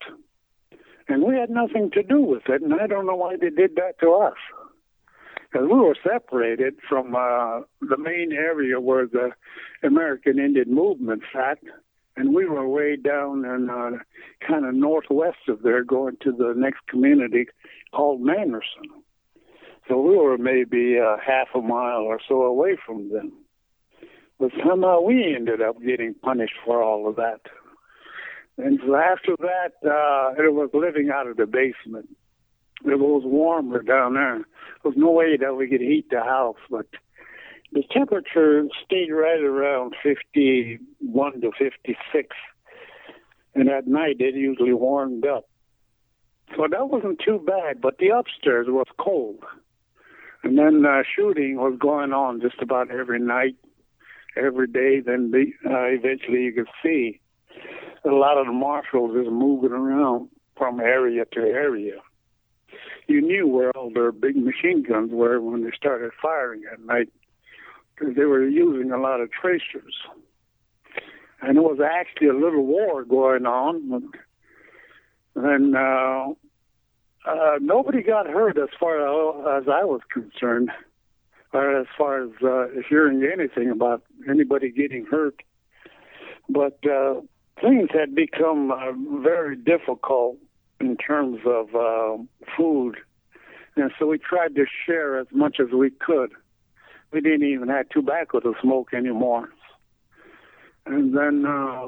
And 1.07 1.23
we 1.23 1.35
had 1.35 1.49
nothing 1.49 1.91
to 1.91 2.03
do 2.03 2.21
with 2.21 2.43
it, 2.47 2.61
and 2.61 2.73
I 2.73 2.87
don't 2.87 3.05
know 3.05 3.15
why 3.15 3.35
they 3.35 3.49
did 3.49 3.75
that 3.75 3.99
to 3.99 4.13
us 4.13 4.37
because 5.55 5.69
we 5.71 5.79
were 5.79 5.95
separated 6.03 6.75
from 6.89 7.15
uh, 7.15 7.61
the 7.79 7.97
main 7.97 8.33
area 8.33 8.81
where 8.81 9.07
the 9.07 9.29
American 9.83 10.37
Indian 10.37 10.73
movement 10.73 11.23
sat, 11.31 11.59
and 12.17 12.35
we 12.35 12.45
were 12.45 12.67
way 12.67 12.97
down 12.97 13.45
in 13.45 13.69
uh, 13.69 13.91
kind 14.45 14.65
of 14.65 14.73
northwest 14.73 15.47
of 15.47 15.61
there, 15.61 15.83
going 15.83 16.17
to 16.21 16.33
the 16.33 16.53
next 16.57 16.85
community 16.89 17.45
called 17.93 18.19
Manderson. 18.19 19.04
So 19.87 20.01
we 20.01 20.17
were 20.17 20.37
maybe 20.37 20.97
uh, 20.99 21.17
half 21.25 21.47
a 21.53 21.61
mile 21.61 22.01
or 22.01 22.19
so 22.27 22.43
away 22.43 22.77
from 22.85 23.11
them. 23.11 23.33
But 24.39 24.51
somehow 24.67 25.01
we 25.01 25.35
ended 25.35 25.61
up 25.61 25.81
getting 25.81 26.13
punished 26.13 26.55
for 26.65 26.83
all 26.83 27.07
of 27.07 27.15
that. 27.17 27.41
And 28.57 28.79
so 28.85 28.95
after 28.95 29.35
that, 29.39 29.73
uh, 29.83 30.41
it 30.41 30.53
was 30.53 30.69
living 30.73 31.09
out 31.13 31.27
of 31.27 31.37
the 31.37 31.45
basement 31.45 32.09
it 32.83 32.99
was 32.99 33.23
warmer 33.25 33.81
down 33.81 34.13
there. 34.13 34.37
There 34.37 34.91
was 34.91 34.95
no 34.97 35.11
way 35.11 35.37
that 35.37 35.55
we 35.55 35.67
could 35.67 35.81
heat 35.81 36.09
the 36.09 36.21
house, 36.21 36.57
but 36.69 36.87
the 37.71 37.83
temperature 37.91 38.63
stayed 38.85 39.11
right 39.11 39.41
around 39.41 39.95
51 40.03 41.41
to 41.41 41.51
56. 41.57 42.35
And 43.55 43.69
at 43.69 43.87
night 43.87 44.17
it 44.19 44.35
usually 44.35 44.73
warmed 44.73 45.25
up. 45.25 45.47
So 46.55 46.67
that 46.69 46.89
wasn't 46.89 47.19
too 47.25 47.43
bad, 47.45 47.81
but 47.81 47.97
the 47.97 48.09
upstairs 48.09 48.67
was 48.69 48.85
cold. 48.99 49.43
And 50.45 50.57
then 50.57 50.85
uh, 50.85 51.03
shooting 51.15 51.57
was 51.57 51.77
going 51.77 52.13
on 52.13 52.39
just 52.39 52.61
about 52.61 52.89
every 52.89 53.19
night, 53.19 53.57
every 54.37 54.67
day. 54.67 55.01
Then 55.01 55.31
the, 55.31 55.51
uh, 55.65 55.87
eventually 55.87 56.43
you 56.43 56.53
could 56.53 56.69
see 56.81 57.19
a 58.05 58.09
lot 58.09 58.37
of 58.37 58.45
the 58.45 58.53
marshals 58.53 59.15
just 59.15 59.29
moving 59.29 59.71
around 59.71 60.29
from 60.55 60.79
area 60.79 61.25
to 61.33 61.41
area 61.41 61.99
you 63.07 63.21
knew 63.21 63.47
where 63.47 63.71
all 63.71 63.91
their 63.93 64.11
big 64.11 64.35
machine 64.35 64.83
guns 64.83 65.11
were 65.11 65.39
when 65.39 65.63
they 65.63 65.71
started 65.75 66.11
firing 66.21 66.63
at 66.71 66.79
night 66.81 67.09
because 67.95 68.15
they 68.15 68.25
were 68.25 68.47
using 68.47 68.91
a 68.91 68.97
lot 68.97 69.21
of 69.21 69.31
tracers. 69.31 69.95
And 71.41 71.57
it 71.57 71.61
was 71.61 71.79
actually 71.79 72.27
a 72.27 72.33
little 72.33 72.65
war 72.65 73.03
going 73.03 73.45
on. 73.45 74.11
And 75.35 75.75
uh, 75.75 76.33
uh, 77.27 77.57
nobody 77.61 78.03
got 78.03 78.27
hurt 78.27 78.57
as 78.57 78.69
far 78.79 79.57
as 79.57 79.63
I 79.67 79.83
was 79.83 80.01
concerned, 80.11 80.69
or 81.53 81.79
as 81.79 81.87
far 81.97 82.23
as 82.23 82.29
uh, 82.43 82.67
hearing 82.87 83.27
anything 83.31 83.69
about 83.69 84.03
anybody 84.29 84.71
getting 84.71 85.05
hurt. 85.05 85.41
But 86.49 86.79
uh, 86.85 87.21
things 87.61 87.89
had 87.93 88.13
become 88.13 88.71
uh, 88.71 88.91
very 89.21 89.55
difficult 89.55 90.37
in 90.79 90.97
terms 90.97 91.39
of 91.45 91.75
uh, 91.75 92.21
food. 92.55 92.97
And 93.75 93.91
so 93.97 94.07
we 94.07 94.17
tried 94.17 94.55
to 94.55 94.65
share 94.85 95.19
as 95.19 95.27
much 95.31 95.57
as 95.59 95.71
we 95.73 95.89
could. 95.89 96.31
We 97.11 97.21
didn't 97.21 97.47
even 97.47 97.69
have 97.69 97.89
tobacco 97.89 98.39
to 98.41 98.53
smoke 98.61 98.93
anymore. 98.93 99.49
And 100.85 101.15
then 101.17 101.45
uh, 101.45 101.87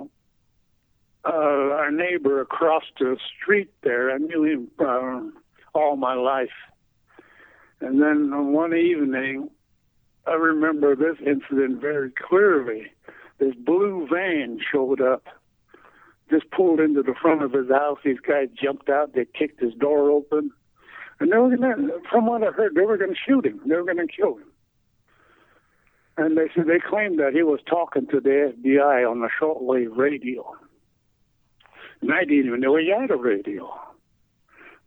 uh, 1.28 1.76
our 1.76 1.92
neighbor 1.92 2.42
across 2.42 2.84
the 3.00 3.18
street 3.36 3.70
there, 3.84 4.12
I 4.12 4.18
knew 4.18 4.44
him 4.44 4.68
uh, 4.80 5.22
all 5.74 5.96
my 5.96 6.14
life. 6.14 6.50
And 7.82 8.02
then 8.02 8.54
one 8.54 8.74
evening, 8.74 9.50
I 10.26 10.34
remember 10.34 10.96
this 10.96 11.18
incident 11.26 11.80
very 11.82 12.12
clearly. 12.12 12.88
This 13.40 13.54
blue 13.56 14.08
van 14.12 14.60
showed 14.72 15.02
up 15.02 15.28
just 16.30 16.50
pulled 16.52 16.80
into 16.80 17.02
the 17.04 17.14
front 17.22 17.44
of 17.44 17.54
his 17.54 17.70
house. 17.70 18.00
These 18.04 18.20
guys 18.20 18.50
jumped 18.62 18.90
out. 18.90 19.14
They 19.14 19.26
kicked 19.26 19.62
his 19.62 19.74
door 19.74 20.12
open, 20.12 20.52
and 21.20 21.32
they 21.32 21.38
were 21.38 21.56
going 21.56 21.88
to. 21.88 22.00
From 22.10 22.26
what 22.26 22.44
I 22.44 22.52
heard, 22.52 22.76
they 22.76 22.82
were 22.82 22.98
going 22.98 23.12
to 23.12 23.18
shoot 23.26 23.46
him. 23.46 23.62
They 23.66 23.76
were 23.76 23.86
going 23.86 24.06
to 24.06 24.08
kill 24.08 24.38
him. 24.38 24.52
And 26.18 26.38
they 26.38 26.50
said 26.56 26.66
they 26.66 26.80
claimed 26.80 27.20
that 27.20 27.34
he 27.34 27.44
was 27.44 27.60
talking 27.70 28.08
to 28.08 28.20
the 28.20 28.54
FBI 28.58 29.10
on 29.10 29.22
the 29.22 29.30
shortwave 29.40 29.96
radio. 29.96 30.56
And 32.02 32.12
I 32.14 32.24
didn't 32.24 32.48
even 32.48 32.60
know 32.60 32.78
he 32.78 32.90
had 32.90 33.12
a 33.12 33.16
radio. 33.16 33.74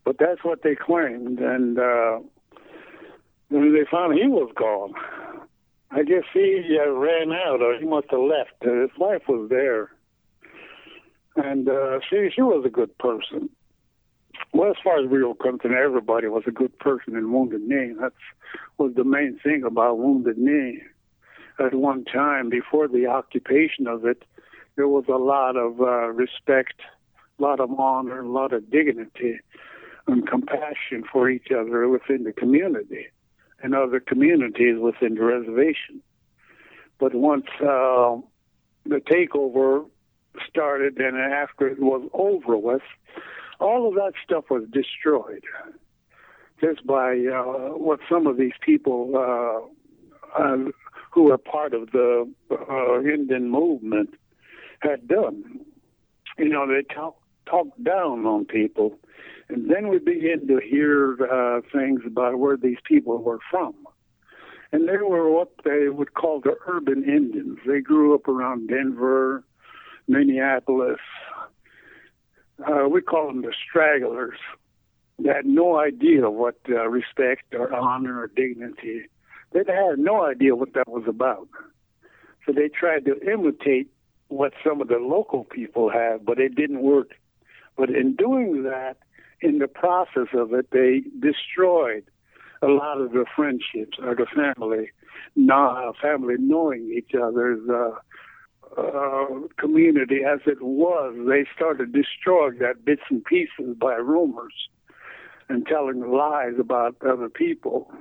But 0.03 0.17
that's 0.17 0.43
what 0.43 0.63
they 0.63 0.75
claimed. 0.75 1.39
And 1.39 1.77
uh, 1.77 2.19
when 3.49 3.73
they 3.73 3.85
found 3.89 4.17
he 4.17 4.27
was 4.27 4.51
gone, 4.55 4.93
I 5.91 6.03
guess 6.03 6.23
he 6.33 6.79
uh, 6.81 6.89
ran 6.89 7.31
out 7.31 7.61
or 7.61 7.77
he 7.77 7.85
must 7.85 8.07
have 8.11 8.21
left. 8.21 8.53
Uh, 8.65 8.81
his 8.81 8.97
wife 8.97 9.23
was 9.27 9.49
there 9.49 9.91
and 11.35 11.69
uh, 11.69 11.99
she 12.09 12.29
she 12.33 12.41
was 12.41 12.63
a 12.65 12.69
good 12.69 12.97
person. 12.97 13.49
Well, 14.53 14.71
as 14.71 14.77
far 14.83 14.99
as 15.01 15.09
we 15.09 15.23
were 15.23 15.35
concerned, 15.35 15.75
everybody 15.75 16.27
was 16.27 16.43
a 16.45 16.51
good 16.51 16.77
person 16.79 17.15
in 17.15 17.31
Wounded 17.31 17.61
Knee. 17.61 17.93
That 17.99 18.13
was 18.77 18.93
the 18.95 19.03
main 19.03 19.39
thing 19.41 19.63
about 19.63 19.97
Wounded 19.97 20.37
Knee. 20.37 20.81
At 21.59 21.75
one 21.75 22.05
time, 22.05 22.49
before 22.49 22.87
the 22.87 23.07
occupation 23.07 23.87
of 23.87 24.05
it, 24.05 24.23
there 24.75 24.87
was 24.87 25.05
a 25.07 25.17
lot 25.17 25.55
of 25.55 25.79
uh, 25.79 26.07
respect, 26.07 26.81
a 27.41 27.43
lot 27.43 27.59
of 27.59 27.71
honor, 27.79 28.21
a 28.21 28.27
lot 28.27 28.53
of 28.53 28.69
dignity, 28.69 29.39
and 30.07 30.27
compassion 30.27 31.03
for 31.11 31.29
each 31.29 31.47
other 31.51 31.87
within 31.87 32.23
the 32.23 32.33
community 32.33 33.07
and 33.61 33.75
other 33.75 33.99
communities 33.99 34.77
within 34.79 35.15
the 35.15 35.23
reservation. 35.23 36.01
But 36.99 37.15
once 37.15 37.47
uh, 37.59 38.17
the 38.85 39.01
takeover 39.09 39.85
started 40.47 40.97
and 40.97 41.17
after 41.17 41.67
it 41.67 41.79
was 41.79 42.07
over 42.13 42.57
with, 42.57 42.81
all 43.59 43.87
of 43.87 43.95
that 43.95 44.13
stuff 44.23 44.45
was 44.49 44.63
destroyed 44.71 45.43
just 46.59 46.85
by 46.85 47.11
uh, 47.11 47.75
what 47.75 47.99
some 48.09 48.27
of 48.27 48.37
these 48.37 48.53
people 48.61 49.13
uh, 49.15 50.41
uh, 50.41 50.57
who 51.11 51.31
are 51.31 51.37
part 51.37 51.73
of 51.73 51.91
the 51.91 52.31
uh, 52.51 52.99
Indian 53.01 53.49
movement 53.49 54.13
had 54.79 55.07
done. 55.07 55.59
You 56.37 56.49
know, 56.49 56.67
they 56.67 56.81
talk 56.93 57.20
talk 57.45 57.67
down 57.83 58.25
on 58.25 58.45
people, 58.45 58.97
and 59.49 59.69
then 59.69 59.87
we 59.89 59.99
begin 59.99 60.47
to 60.47 60.59
hear 60.59 61.17
uh, 61.23 61.61
things 61.71 62.01
about 62.05 62.39
where 62.39 62.57
these 62.57 62.77
people 62.85 63.17
were 63.17 63.39
from. 63.49 63.73
And 64.71 64.87
they 64.87 64.97
were 64.97 65.29
what 65.29 65.51
they 65.65 65.89
would 65.89 66.13
call 66.13 66.39
the 66.39 66.55
urban 66.65 67.03
Indians. 67.03 67.59
They 67.67 67.81
grew 67.81 68.15
up 68.15 68.27
around 68.27 68.69
Denver, 68.69 69.43
Minneapolis. 70.07 70.99
Uh, 72.65 72.87
we 72.87 73.01
call 73.01 73.27
them 73.27 73.41
the 73.41 73.53
stragglers. 73.69 74.37
They 75.19 75.29
had 75.29 75.45
no 75.45 75.77
idea 75.77 76.29
what 76.29 76.55
uh, 76.69 76.87
respect 76.87 77.53
or 77.53 77.73
honor 77.73 78.21
or 78.21 78.27
dignity. 78.27 79.03
They 79.51 79.59
had 79.67 79.99
no 79.99 80.25
idea 80.25 80.55
what 80.55 80.73
that 80.73 80.87
was 80.87 81.03
about. 81.07 81.49
So 82.45 82.53
they 82.53 82.69
tried 82.69 83.05
to 83.05 83.19
imitate 83.29 83.91
what 84.29 84.53
some 84.65 84.81
of 84.81 84.87
the 84.87 84.97
local 84.97 85.43
people 85.43 85.89
have, 85.91 86.25
but 86.25 86.39
it 86.39 86.55
didn't 86.55 86.81
work. 86.81 87.11
But 87.77 87.89
in 87.89 88.15
doing 88.15 88.63
that, 88.63 88.97
in 89.41 89.59
the 89.59 89.67
process 89.67 90.27
of 90.33 90.53
it, 90.53 90.69
they 90.71 91.03
destroyed 91.19 92.03
a 92.61 92.67
lot 92.67 93.01
of 93.01 93.11
the 93.11 93.25
friendships 93.35 93.97
or 94.01 94.15
the 94.15 94.27
family, 94.35 94.91
not 95.35 95.95
family 95.97 96.35
knowing 96.37 96.93
each 96.95 97.15
other's 97.15 97.67
uh, 97.69 97.91
uh, 98.79 99.25
community 99.57 100.19
as 100.23 100.39
it 100.45 100.61
was. 100.61 101.15
They 101.27 101.45
started 101.55 101.91
destroying 101.91 102.59
that 102.59 102.85
bits 102.85 103.01
and 103.09 103.23
pieces 103.23 103.75
by 103.77 103.95
rumors 103.95 104.53
and 105.49 105.65
telling 105.65 106.11
lies 106.11 106.53
about 106.59 106.95
other 107.01 107.29
people 107.29 107.91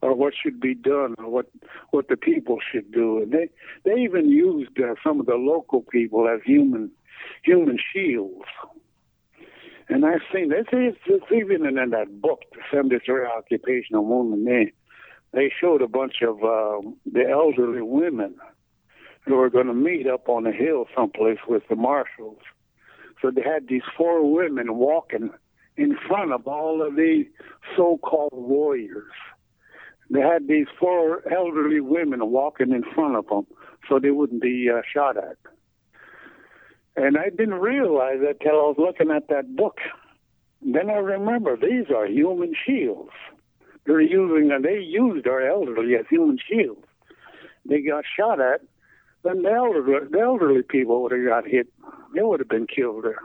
or 0.00 0.14
what 0.14 0.32
should 0.40 0.60
be 0.60 0.74
done 0.74 1.14
or 1.18 1.28
what 1.28 1.46
what 1.90 2.08
the 2.08 2.16
people 2.16 2.58
should 2.72 2.90
do. 2.92 3.22
And 3.22 3.32
they 3.32 3.48
they 3.84 4.00
even 4.00 4.28
used 4.28 4.78
uh, 4.80 4.94
some 5.04 5.20
of 5.20 5.26
the 5.26 5.34
local 5.34 5.82
people 5.82 6.28
as 6.28 6.40
human 6.44 6.90
human 7.42 7.78
shields. 7.92 8.46
And 9.88 10.04
I've 10.04 10.20
seen 10.34 10.50
this. 10.50 10.66
It's, 10.72 10.98
it's 11.06 11.32
even 11.32 11.66
in 11.66 11.90
that 11.90 12.20
book, 12.20 12.42
The 12.52 12.60
73 12.70 13.26
Occupational 13.26 14.04
Women. 14.04 14.44
They 14.44 14.72
they 15.32 15.52
showed 15.60 15.82
a 15.82 15.88
bunch 15.88 16.22
of 16.22 16.36
uh, 16.42 16.88
the 17.04 17.28
elderly 17.30 17.82
women 17.82 18.36
who 19.26 19.36
were 19.36 19.50
going 19.50 19.66
to 19.66 19.74
meet 19.74 20.06
up 20.06 20.28
on 20.28 20.46
a 20.46 20.52
hill 20.52 20.86
someplace 20.96 21.38
with 21.46 21.62
the 21.68 21.76
marshals. 21.76 22.38
So 23.20 23.30
they 23.30 23.42
had 23.42 23.68
these 23.68 23.82
four 23.96 24.32
women 24.32 24.76
walking 24.76 25.30
in 25.76 25.96
front 26.06 26.32
of 26.32 26.46
all 26.46 26.80
of 26.80 26.96
these 26.96 27.26
so-called 27.76 28.32
warriors 28.32 29.12
they 30.10 30.20
had 30.20 30.48
these 30.48 30.66
four 30.78 31.22
elderly 31.32 31.80
women 31.80 32.30
walking 32.30 32.72
in 32.72 32.82
front 32.94 33.16
of 33.16 33.26
them 33.28 33.46
so 33.88 33.98
they 33.98 34.10
wouldn't 34.10 34.40
be 34.40 34.68
uh, 34.70 34.80
shot 34.92 35.16
at. 35.16 35.36
And 37.04 37.16
I 37.16 37.30
didn't 37.30 37.54
realize 37.54 38.18
that 38.22 38.40
till 38.40 38.52
I 38.52 38.64
was 38.70 38.76
looking 38.78 39.10
at 39.10 39.28
that 39.28 39.54
book. 39.56 39.78
Then 40.60 40.90
I 40.90 40.94
remember 40.94 41.56
these 41.56 41.90
are 41.94 42.06
human 42.06 42.54
shields. 42.66 43.12
They're 43.86 44.00
using, 44.00 44.50
and 44.50 44.64
they 44.64 44.80
used 44.80 45.26
our 45.26 45.46
elderly 45.46 45.94
as 45.94 46.06
human 46.10 46.38
shields. 46.38 46.84
They 47.64 47.80
got 47.80 48.04
shot 48.16 48.40
at, 48.40 48.62
then 49.22 49.42
the 49.42 49.50
elderly, 49.50 50.08
the 50.10 50.20
elderly 50.20 50.62
people 50.62 51.02
would 51.02 51.12
have 51.12 51.24
got 51.26 51.46
hit. 51.46 51.68
They 52.14 52.22
would 52.22 52.40
have 52.40 52.48
been 52.48 52.66
killed 52.66 53.04
there. 53.04 53.22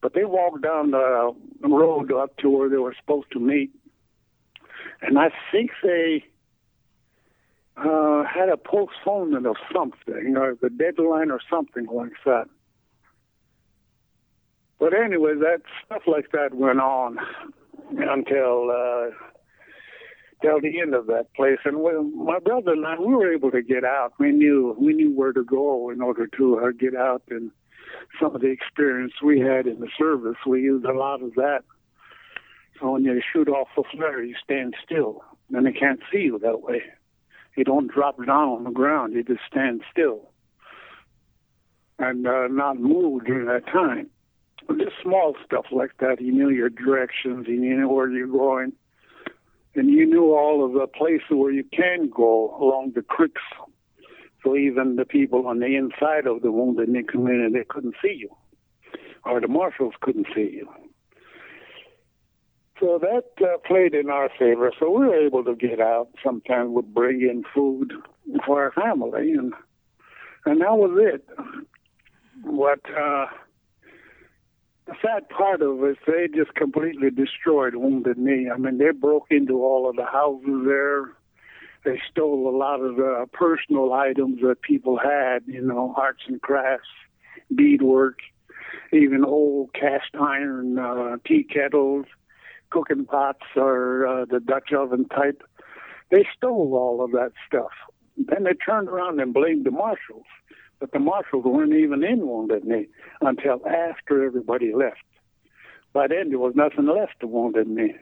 But 0.00 0.14
they 0.14 0.24
walked 0.24 0.62
down 0.62 0.90
the 0.90 1.34
road 1.62 2.12
up 2.12 2.36
to 2.38 2.50
where 2.50 2.68
they 2.68 2.76
were 2.76 2.94
supposed 3.00 3.30
to 3.32 3.40
meet 3.40 3.70
and 5.02 5.18
I 5.18 5.30
think 5.50 5.70
they 5.82 6.24
uh, 7.76 8.24
had 8.24 8.48
a 8.48 8.56
postponement 8.56 9.46
of 9.46 9.56
something, 9.74 10.36
or 10.36 10.56
the 10.60 10.70
deadline, 10.70 11.30
or 11.30 11.40
something 11.50 11.86
like 11.86 12.12
that. 12.24 12.48
But 14.82 14.94
anyway, 14.94 15.34
that 15.36 15.62
stuff 15.86 16.02
like 16.06 16.32
that 16.32 16.54
went 16.54 16.80
on 16.80 17.18
until 17.90 18.70
uh, 18.70 19.10
till 20.42 20.60
the 20.60 20.80
end 20.80 20.94
of 20.94 21.06
that 21.06 21.32
place. 21.36 21.58
And 21.64 21.82
when 21.82 22.24
my 22.24 22.40
brother 22.40 22.72
and 22.72 22.84
I, 22.84 22.98
we 22.98 23.14
were 23.14 23.32
able 23.32 23.52
to 23.52 23.62
get 23.62 23.84
out. 23.84 24.12
We 24.18 24.32
knew 24.32 24.74
we 24.78 24.92
knew 24.92 25.12
where 25.14 25.32
to 25.32 25.44
go 25.44 25.90
in 25.90 26.02
order 26.02 26.26
to 26.38 26.58
uh, 26.58 26.70
get 26.78 26.96
out. 26.96 27.22
And 27.30 27.52
some 28.20 28.34
of 28.34 28.40
the 28.40 28.48
experience 28.48 29.12
we 29.22 29.38
had 29.38 29.68
in 29.68 29.78
the 29.78 29.88
service, 29.96 30.38
we 30.46 30.62
used 30.62 30.84
a 30.84 30.92
lot 30.92 31.22
of 31.22 31.34
that 31.34 31.60
so 32.82 32.90
when 32.90 33.04
you 33.04 33.20
shoot 33.32 33.48
off 33.48 33.68
a 33.76 33.82
flare, 33.94 34.22
you 34.22 34.34
stand 34.42 34.74
still. 34.84 35.22
Then 35.50 35.64
they 35.64 35.72
can't 35.72 36.00
see 36.10 36.22
you 36.22 36.38
that 36.40 36.62
way. 36.62 36.82
You 37.56 37.64
don't 37.64 37.90
drop 37.90 38.16
down 38.18 38.48
on 38.48 38.64
the 38.64 38.70
ground. 38.70 39.14
You 39.14 39.22
just 39.22 39.42
stand 39.46 39.82
still 39.90 40.30
and 41.98 42.26
uh, 42.26 42.48
not 42.48 42.80
move 42.80 43.24
during 43.24 43.46
that 43.46 43.66
time. 43.66 44.08
Just 44.68 44.96
small 45.02 45.34
stuff 45.44 45.66
like 45.70 45.96
that. 45.98 46.20
You 46.20 46.32
knew 46.32 46.50
your 46.50 46.70
directions. 46.70 47.46
You 47.48 47.58
knew 47.58 47.88
where 47.88 48.10
you're 48.10 48.26
going. 48.26 48.72
And 49.74 49.88
you 49.88 50.06
knew 50.06 50.34
all 50.34 50.64
of 50.64 50.72
the 50.72 50.86
places 50.86 51.26
where 51.30 51.52
you 51.52 51.64
can 51.72 52.10
go 52.14 52.56
along 52.60 52.92
the 52.94 53.02
creeks. 53.02 53.42
So 54.44 54.56
even 54.56 54.96
the 54.96 55.04
people 55.04 55.46
on 55.46 55.60
the 55.60 55.76
inside 55.76 56.26
of 56.26 56.42
the 56.42 56.50
Wounded 56.52 56.88
Knee 56.88 57.04
community, 57.04 57.58
they 57.58 57.64
couldn't 57.64 57.94
see 58.02 58.14
you. 58.18 58.28
Or 59.24 59.40
the 59.40 59.48
marshals 59.48 59.94
couldn't 60.00 60.26
see 60.34 60.50
you. 60.52 60.68
So 62.80 62.98
that 62.98 63.46
uh, 63.46 63.58
played 63.64 63.94
in 63.94 64.10
our 64.10 64.28
favor. 64.36 64.72
So 64.80 64.90
we 64.90 65.06
were 65.06 65.24
able 65.24 65.44
to 65.44 65.54
get 65.54 65.80
out. 65.80 66.08
Sometimes 66.24 66.70
we'd 66.70 66.92
bring 66.92 67.20
in 67.22 67.44
food 67.54 67.92
for 68.44 68.60
our 68.60 68.72
family, 68.72 69.32
and 69.32 69.54
and 70.44 70.60
that 70.60 70.76
was 70.76 70.98
it. 71.00 71.28
What 72.42 72.80
uh, 72.90 73.26
the 74.86 74.94
sad 75.00 75.28
part 75.28 75.62
of 75.62 75.82
it, 75.84 75.98
they 76.06 76.28
just 76.34 76.54
completely 76.54 77.10
destroyed 77.10 77.76
Wounded 77.76 78.18
Knee. 78.18 78.48
I 78.52 78.58
mean, 78.58 78.78
they 78.78 78.90
broke 78.90 79.26
into 79.30 79.62
all 79.62 79.88
of 79.88 79.96
the 79.96 80.06
houses 80.06 80.64
there. 80.66 81.12
They 81.84 82.00
stole 82.10 82.48
a 82.48 82.56
lot 82.56 82.80
of 82.80 82.96
the 82.96 83.26
personal 83.32 83.92
items 83.92 84.40
that 84.42 84.62
people 84.62 84.98
had, 84.98 85.40
you 85.46 85.62
know, 85.62 85.94
arts 85.96 86.22
and 86.28 86.40
crafts, 86.40 86.88
beadwork, 87.54 88.18
even 88.92 89.24
old 89.24 89.72
cast 89.72 90.14
iron 90.14 90.78
uh, 90.78 91.16
tea 91.26 91.44
kettles 91.44 92.06
cooking 92.72 93.04
pots 93.04 93.44
or 93.54 94.06
uh, 94.06 94.24
the 94.24 94.40
Dutch 94.40 94.72
oven 94.72 95.06
type. 95.08 95.42
They 96.10 96.26
stole 96.36 96.74
all 96.74 97.04
of 97.04 97.12
that 97.12 97.32
stuff. 97.46 97.70
Then 98.16 98.44
they 98.44 98.54
turned 98.54 98.88
around 98.88 99.20
and 99.20 99.32
blamed 99.32 99.64
the 99.64 99.70
marshals, 99.70 100.26
but 100.82 100.90
the 100.90 100.98
marshals 100.98 101.44
weren't 101.44 101.74
even 101.74 102.02
in 102.02 102.26
Wounded 102.26 102.64
Knee 102.64 102.88
until 103.20 103.64
after 103.68 104.24
everybody 104.24 104.74
left. 104.74 105.04
By 105.92 106.08
then, 106.08 106.30
there 106.30 106.40
was 106.40 106.56
nothing 106.56 106.86
left 106.86 107.22
of 107.22 107.30
Wounded 107.30 107.68
Knee. 107.68 107.94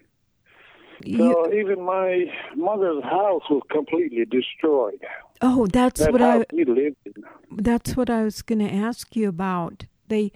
So 1.14 1.53
even 1.53 1.83
my 1.85 2.25
mother's 2.57 3.03
house 3.05 3.43
was 3.51 3.61
completely 3.71 4.25
destroyed. 4.25 5.05
Oh, 5.43 5.66
that's 5.66 6.01
that 6.01 6.11
what 6.11 6.23
I 6.23 6.47
we 6.55 6.64
lived 6.64 6.97
in. 7.05 7.23
That's 7.51 7.99
what 7.99 8.09
I 8.09 8.25
was 8.25 8.40
going 8.40 8.61
to 8.61 8.75
ask 8.75 9.14
you 9.14 9.29
about. 9.29 9.85
They 10.09 10.33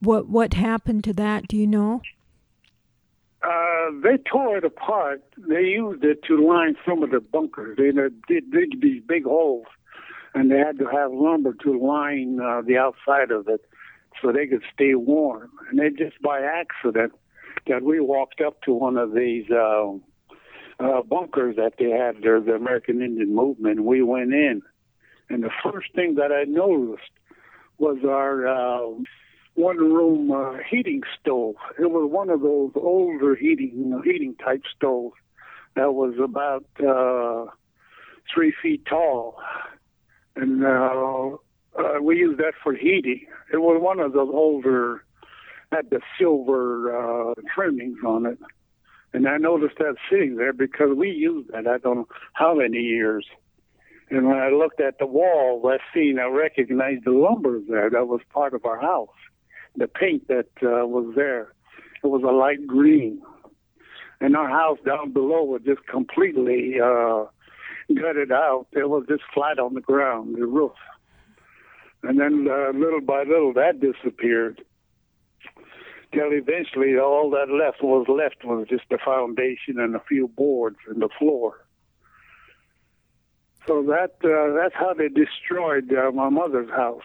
what 0.00 0.28
what 0.28 0.54
happened 0.54 1.04
to 1.04 1.12
that, 1.12 1.46
do 1.46 1.56
you 1.56 1.68
know? 1.68 2.02
Uh, 3.40 3.90
they 4.02 4.16
tore 4.16 4.58
it 4.58 4.64
apart. 4.64 5.22
They 5.38 5.62
used 5.62 6.02
it 6.02 6.24
to 6.24 6.44
line 6.44 6.74
some 6.84 7.04
of 7.04 7.12
the 7.12 7.20
bunkers. 7.20 7.76
They 7.76 7.92
did 7.92 8.50
dig 8.50 8.80
these 8.80 9.02
big 9.06 9.24
holes, 9.24 9.66
and 10.34 10.50
they 10.50 10.58
had 10.58 10.78
to 10.78 10.86
have 10.86 11.12
lumber 11.12 11.54
to 11.62 11.78
line 11.78 12.38
uh, 12.40 12.62
the 12.62 12.76
outside 12.76 13.30
of 13.30 13.48
it 13.48 13.64
so 14.20 14.32
they 14.32 14.46
could 14.46 14.62
stay 14.72 14.94
warm. 14.94 15.50
And 15.70 15.78
they 15.78 15.90
just 15.90 16.20
by 16.22 16.40
accident 16.40 17.12
that 17.66 17.82
we 17.82 18.00
walked 18.00 18.40
up 18.40 18.60
to 18.62 18.72
one 18.72 18.96
of 18.96 19.14
these 19.14 19.46
uh, 19.50 19.92
uh, 20.80 21.02
bunkers 21.02 21.56
that 21.56 21.74
they 21.78 21.90
had 21.90 22.22
there, 22.22 22.40
the 22.40 22.54
American 22.54 23.00
Indian 23.00 23.34
Movement. 23.34 23.84
We 23.84 24.02
went 24.02 24.32
in, 24.32 24.62
and 25.30 25.42
the 25.42 25.50
first 25.62 25.94
thing 25.94 26.16
that 26.16 26.32
I 26.32 26.44
noticed 26.44 27.10
was 27.78 27.98
our 28.04 28.46
uh, 28.46 28.94
one 29.54 29.78
room 29.78 30.30
uh, 30.30 30.58
heating 30.68 31.02
stove. 31.20 31.56
It 31.78 31.90
was 31.90 32.10
one 32.10 32.28
of 32.28 32.42
those 32.42 32.72
older 32.76 33.34
heating 33.34 34.00
heating 34.04 34.34
type 34.34 34.62
stoves 34.76 35.16
that 35.76 35.92
was 35.92 36.14
about 36.22 36.64
uh, 36.80 37.50
three 38.32 38.52
feet 38.62 38.84
tall, 38.86 39.38
and 40.36 40.64
uh, 40.64 41.30
uh, 41.78 42.00
we 42.02 42.18
used 42.18 42.38
that 42.38 42.54
for 42.62 42.74
heating. 42.74 43.26
It 43.52 43.58
was 43.58 43.80
one 43.80 44.00
of 44.00 44.12
those 44.12 44.30
older 44.32 45.04
had 45.72 45.90
the 45.90 46.00
silver 46.18 47.30
uh, 47.30 47.34
trimmings 47.52 47.98
on 48.06 48.26
it, 48.26 48.38
and 49.12 49.26
I 49.26 49.38
noticed 49.38 49.78
that 49.78 49.96
sitting 50.10 50.36
there 50.36 50.52
because 50.52 50.96
we 50.96 51.10
used 51.10 51.50
that. 51.52 51.66
I 51.66 51.78
don't 51.78 51.96
know 51.96 52.08
how 52.34 52.54
many 52.54 52.78
years. 52.78 53.26
And 54.10 54.28
when 54.28 54.36
I 54.36 54.50
looked 54.50 54.80
at 54.80 54.98
the 54.98 55.06
wall, 55.06 55.62
I 55.66 55.78
seen, 55.92 56.18
I 56.18 56.26
recognized 56.26 57.04
the 57.04 57.10
lumber 57.10 57.58
there. 57.68 57.90
That 57.90 58.06
was 58.06 58.20
part 58.32 58.54
of 58.54 58.64
our 58.64 58.78
house 58.78 59.08
the 59.76 59.88
paint 59.88 60.28
that 60.28 60.46
uh, 60.62 60.86
was 60.86 61.12
there. 61.16 61.52
It 62.02 62.06
was 62.06 62.22
a 62.22 62.32
light 62.32 62.66
green. 62.66 63.22
And 64.20 64.36
our 64.36 64.48
house 64.48 64.78
down 64.86 65.12
below 65.12 65.42
was 65.42 65.62
just 65.64 65.86
completely 65.86 66.76
uh, 66.80 67.24
gutted 67.92 68.32
out. 68.32 68.66
It 68.72 68.88
was 68.88 69.04
just 69.08 69.22
flat 69.32 69.58
on 69.58 69.74
the 69.74 69.80
ground, 69.80 70.36
the 70.36 70.46
roof. 70.46 70.72
And 72.02 72.20
then 72.20 72.46
uh, 72.50 72.76
little 72.76 73.00
by 73.00 73.22
little, 73.22 73.52
that 73.54 73.80
disappeared. 73.80 74.62
Till 76.12 76.32
eventually, 76.32 76.96
all 76.98 77.30
that 77.30 77.50
left 77.50 77.82
was 77.82 78.06
left 78.08 78.44
was 78.44 78.68
just 78.68 78.84
the 78.90 78.98
foundation 79.04 79.80
and 79.80 79.96
a 79.96 80.02
few 80.06 80.28
boards 80.28 80.76
and 80.86 81.02
the 81.02 81.08
floor. 81.18 81.64
So 83.66 83.82
that 83.84 84.16
uh, 84.22 84.54
that's 84.54 84.74
how 84.74 84.92
they 84.94 85.08
destroyed 85.08 85.92
uh, 85.92 86.12
my 86.12 86.28
mother's 86.28 86.70
house. 86.70 87.02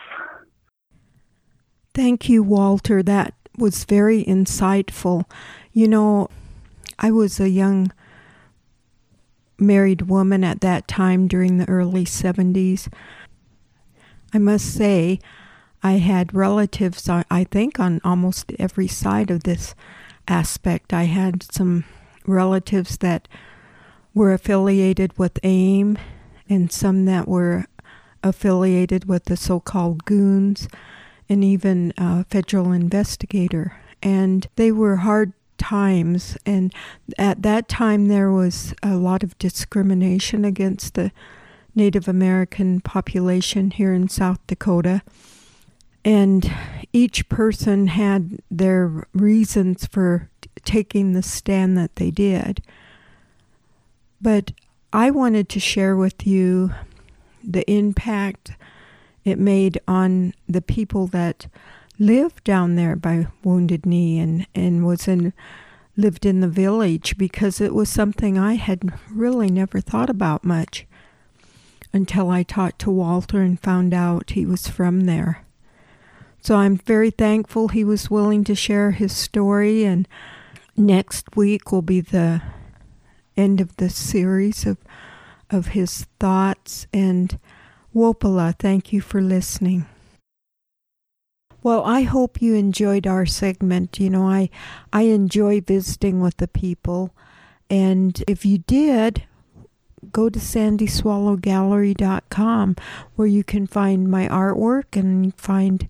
Thank 1.94 2.30
you, 2.30 2.44
Walter. 2.44 3.02
That 3.02 3.34
was 3.58 3.86
very 3.86 4.24
insightful. 4.24 5.24
You 5.72 5.88
know, 5.88 6.30
I 7.00 7.12
was 7.12 7.40
a 7.40 7.50
young 7.50 7.92
married 9.60 10.04
woman 10.04 10.44
at 10.44 10.62
that 10.62 10.88
time 10.88 11.28
during 11.28 11.58
the 11.58 11.70
early 11.70 12.06
70s. 12.06 12.92
I 14.34 14.38
must 14.38 14.74
say, 14.74 15.20
I 15.82 15.94
had 15.94 16.34
relatives, 16.34 17.08
I 17.10 17.44
think, 17.46 17.80
on 17.80 18.02
almost 18.04 18.52
every 18.60 18.88
side 18.88 19.32
of 19.32 19.44
this 19.44 19.76
aspect. 20.28 20.94
I 20.94 21.04
had 21.04 21.44
some 21.52 21.86
relatives 22.26 22.98
that 22.98 23.28
were 24.14 24.34
affiliated 24.34 25.18
with 25.18 25.40
AIM 25.44 25.98
and 26.50 26.72
some 26.72 27.06
that 27.06 27.28
were 27.28 27.66
affiliated 28.24 29.06
with 29.06 29.26
the 29.26 29.38
so 29.38 29.60
called 29.60 30.04
goons 30.06 30.68
and 31.30 31.44
even 31.44 31.94
a 31.98 32.26
federal 32.26 32.72
investigator. 32.72 33.78
And 34.02 34.48
they 34.56 34.72
were 34.72 34.98
hard 34.98 35.34
times. 35.60 36.38
And 36.46 36.74
at 37.18 37.44
that 37.44 37.68
time, 37.68 38.08
there 38.08 38.32
was 38.32 38.74
a 38.82 38.96
lot 38.96 39.22
of 39.22 39.38
discrimination 39.38 40.44
against 40.44 40.96
the 40.96 41.12
Native 41.76 42.08
American 42.08 42.82
population 42.82 43.72
here 43.72 43.94
in 43.94 44.10
South 44.10 44.40
Dakota. 44.48 45.04
And 46.04 46.52
each 46.94 47.30
person 47.30 47.88
had 47.88 48.40
their 48.50 49.08
reasons 49.14 49.86
for 49.86 50.30
taking 50.64 51.14
the 51.14 51.22
stand 51.22 51.78
that 51.78 51.98
they 51.98 52.10
did. 52.10 52.64
But 54.22 54.52
I 54.92 55.12
wanted 55.12 55.50
to 55.50 55.60
share 55.60 55.96
with 55.96 56.26
you 56.26 56.72
the 57.44 57.70
impact 57.72 58.52
it 59.24 59.38
made 59.38 59.80
on 59.88 60.34
the 60.48 60.62
people 60.62 61.08
that 61.08 61.48
lived 62.00 62.44
down 62.46 62.76
there 62.76 62.96
by 62.96 63.28
Wounded 63.44 63.86
Knee 63.86 64.18
and, 64.20 64.48
and 64.56 64.86
was 64.86 65.08
in 65.08 65.34
lived 65.98 66.26
in 66.26 66.40
the 66.40 66.48
village 66.48 67.18
because 67.18 67.60
it 67.60 67.74
was 67.74 67.90
something 67.90 68.38
I 68.38 68.54
had 68.54 68.94
really 69.12 69.52
never 69.52 69.82
thought 69.82 70.10
about 70.10 70.46
much 70.46 70.88
until 71.92 72.30
I 72.30 72.44
talked 72.44 72.80
to 72.80 72.90
Walter 72.90 73.42
and 73.42 73.60
found 73.60 73.94
out 73.94 74.30
he 74.30 74.46
was 74.46 74.70
from 74.70 75.02
there. 75.02 75.44
So 76.42 76.56
I'm 76.56 76.78
very 76.78 77.12
thankful 77.12 77.68
he 77.68 77.84
was 77.84 78.10
willing 78.10 78.46
to 78.46 78.56
share 78.56 78.92
his 78.92 79.12
story 79.12 79.84
and 79.84 80.08
next 80.78 81.36
week 81.36 81.70
will 81.70 81.82
be 81.82 82.00
the 82.00 82.42
end 83.36 83.60
of 83.60 83.76
the 83.76 83.90
series 83.90 84.66
of 84.66 84.78
of 85.50 85.68
his 85.68 86.06
thoughts 86.20 86.88
and 86.94 87.40
Wopila, 87.94 88.54
thank 88.60 88.94
you 88.94 89.02
for 89.02 89.20
listening. 89.20 89.88
Well, 91.62 91.84
I 91.84 92.04
hope 92.04 92.42
you 92.42 92.56
enjoyed 92.56 93.06
our 93.06 93.26
segment. 93.26 94.00
You 94.00 94.10
know, 94.10 94.26
I 94.28 94.50
I 94.94 95.02
enjoy 95.04 95.60
visiting 95.62 96.22
with 96.22 96.38
the 96.38 96.48
people, 96.48 97.14
and 97.70 98.24
if 98.28 98.46
you 98.46 98.60
did, 98.60 99.24
go 100.12 100.30
to 100.30 100.40
sandyswallowgallery.com 100.40 102.76
where 103.16 103.28
you 103.28 103.44
can 103.44 103.68
find 103.68 104.10
my 104.10 104.30
artwork 104.30 104.98
and 104.98 105.36
find 105.36 105.90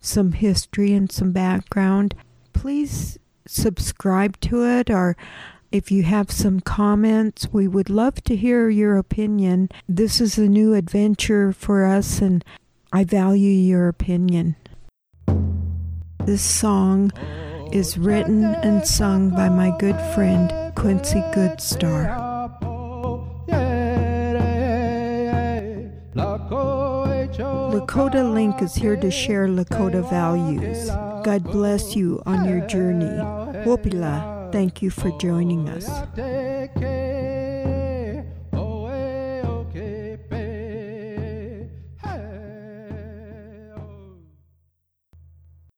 some 0.00 0.32
history 0.32 0.94
and 0.94 1.12
some 1.12 1.32
background. 1.32 2.14
Please 2.52 3.18
subscribe 3.46 4.40
to 4.40 4.64
it 4.64 4.90
or 4.90 5.16
if 5.70 5.90
you 5.90 6.02
have 6.04 6.30
some 6.30 6.60
comments, 6.60 7.52
we 7.52 7.68
would 7.68 7.90
love 7.90 8.24
to 8.24 8.34
hear 8.34 8.70
your 8.70 8.96
opinion. 8.96 9.68
This 9.86 10.18
is 10.18 10.38
a 10.38 10.48
new 10.48 10.72
adventure 10.72 11.52
for 11.52 11.84
us, 11.84 12.22
and 12.22 12.42
I 12.90 13.04
value 13.04 13.50
your 13.50 13.86
opinion. 13.86 14.56
This 16.28 16.42
song 16.42 17.10
is 17.72 17.96
written 17.96 18.44
and 18.44 18.86
sung 18.86 19.30
by 19.30 19.48
my 19.48 19.74
good 19.78 19.98
friend 20.14 20.52
Quincy 20.74 21.22
Goodstar. 21.32 22.04
Lakota 27.72 28.30
Link 28.30 28.60
is 28.60 28.74
here 28.74 28.96
to 28.96 29.10
share 29.10 29.48
Lakota 29.48 30.06
values. 30.10 30.90
God 31.24 31.44
bless 31.44 31.96
you 31.96 32.22
on 32.26 32.46
your 32.46 32.60
journey. 32.66 33.06
Wopila. 33.64 34.52
Thank 34.52 34.82
you 34.82 34.90
for 34.90 35.10
joining 35.18 35.66
us. 35.70 35.88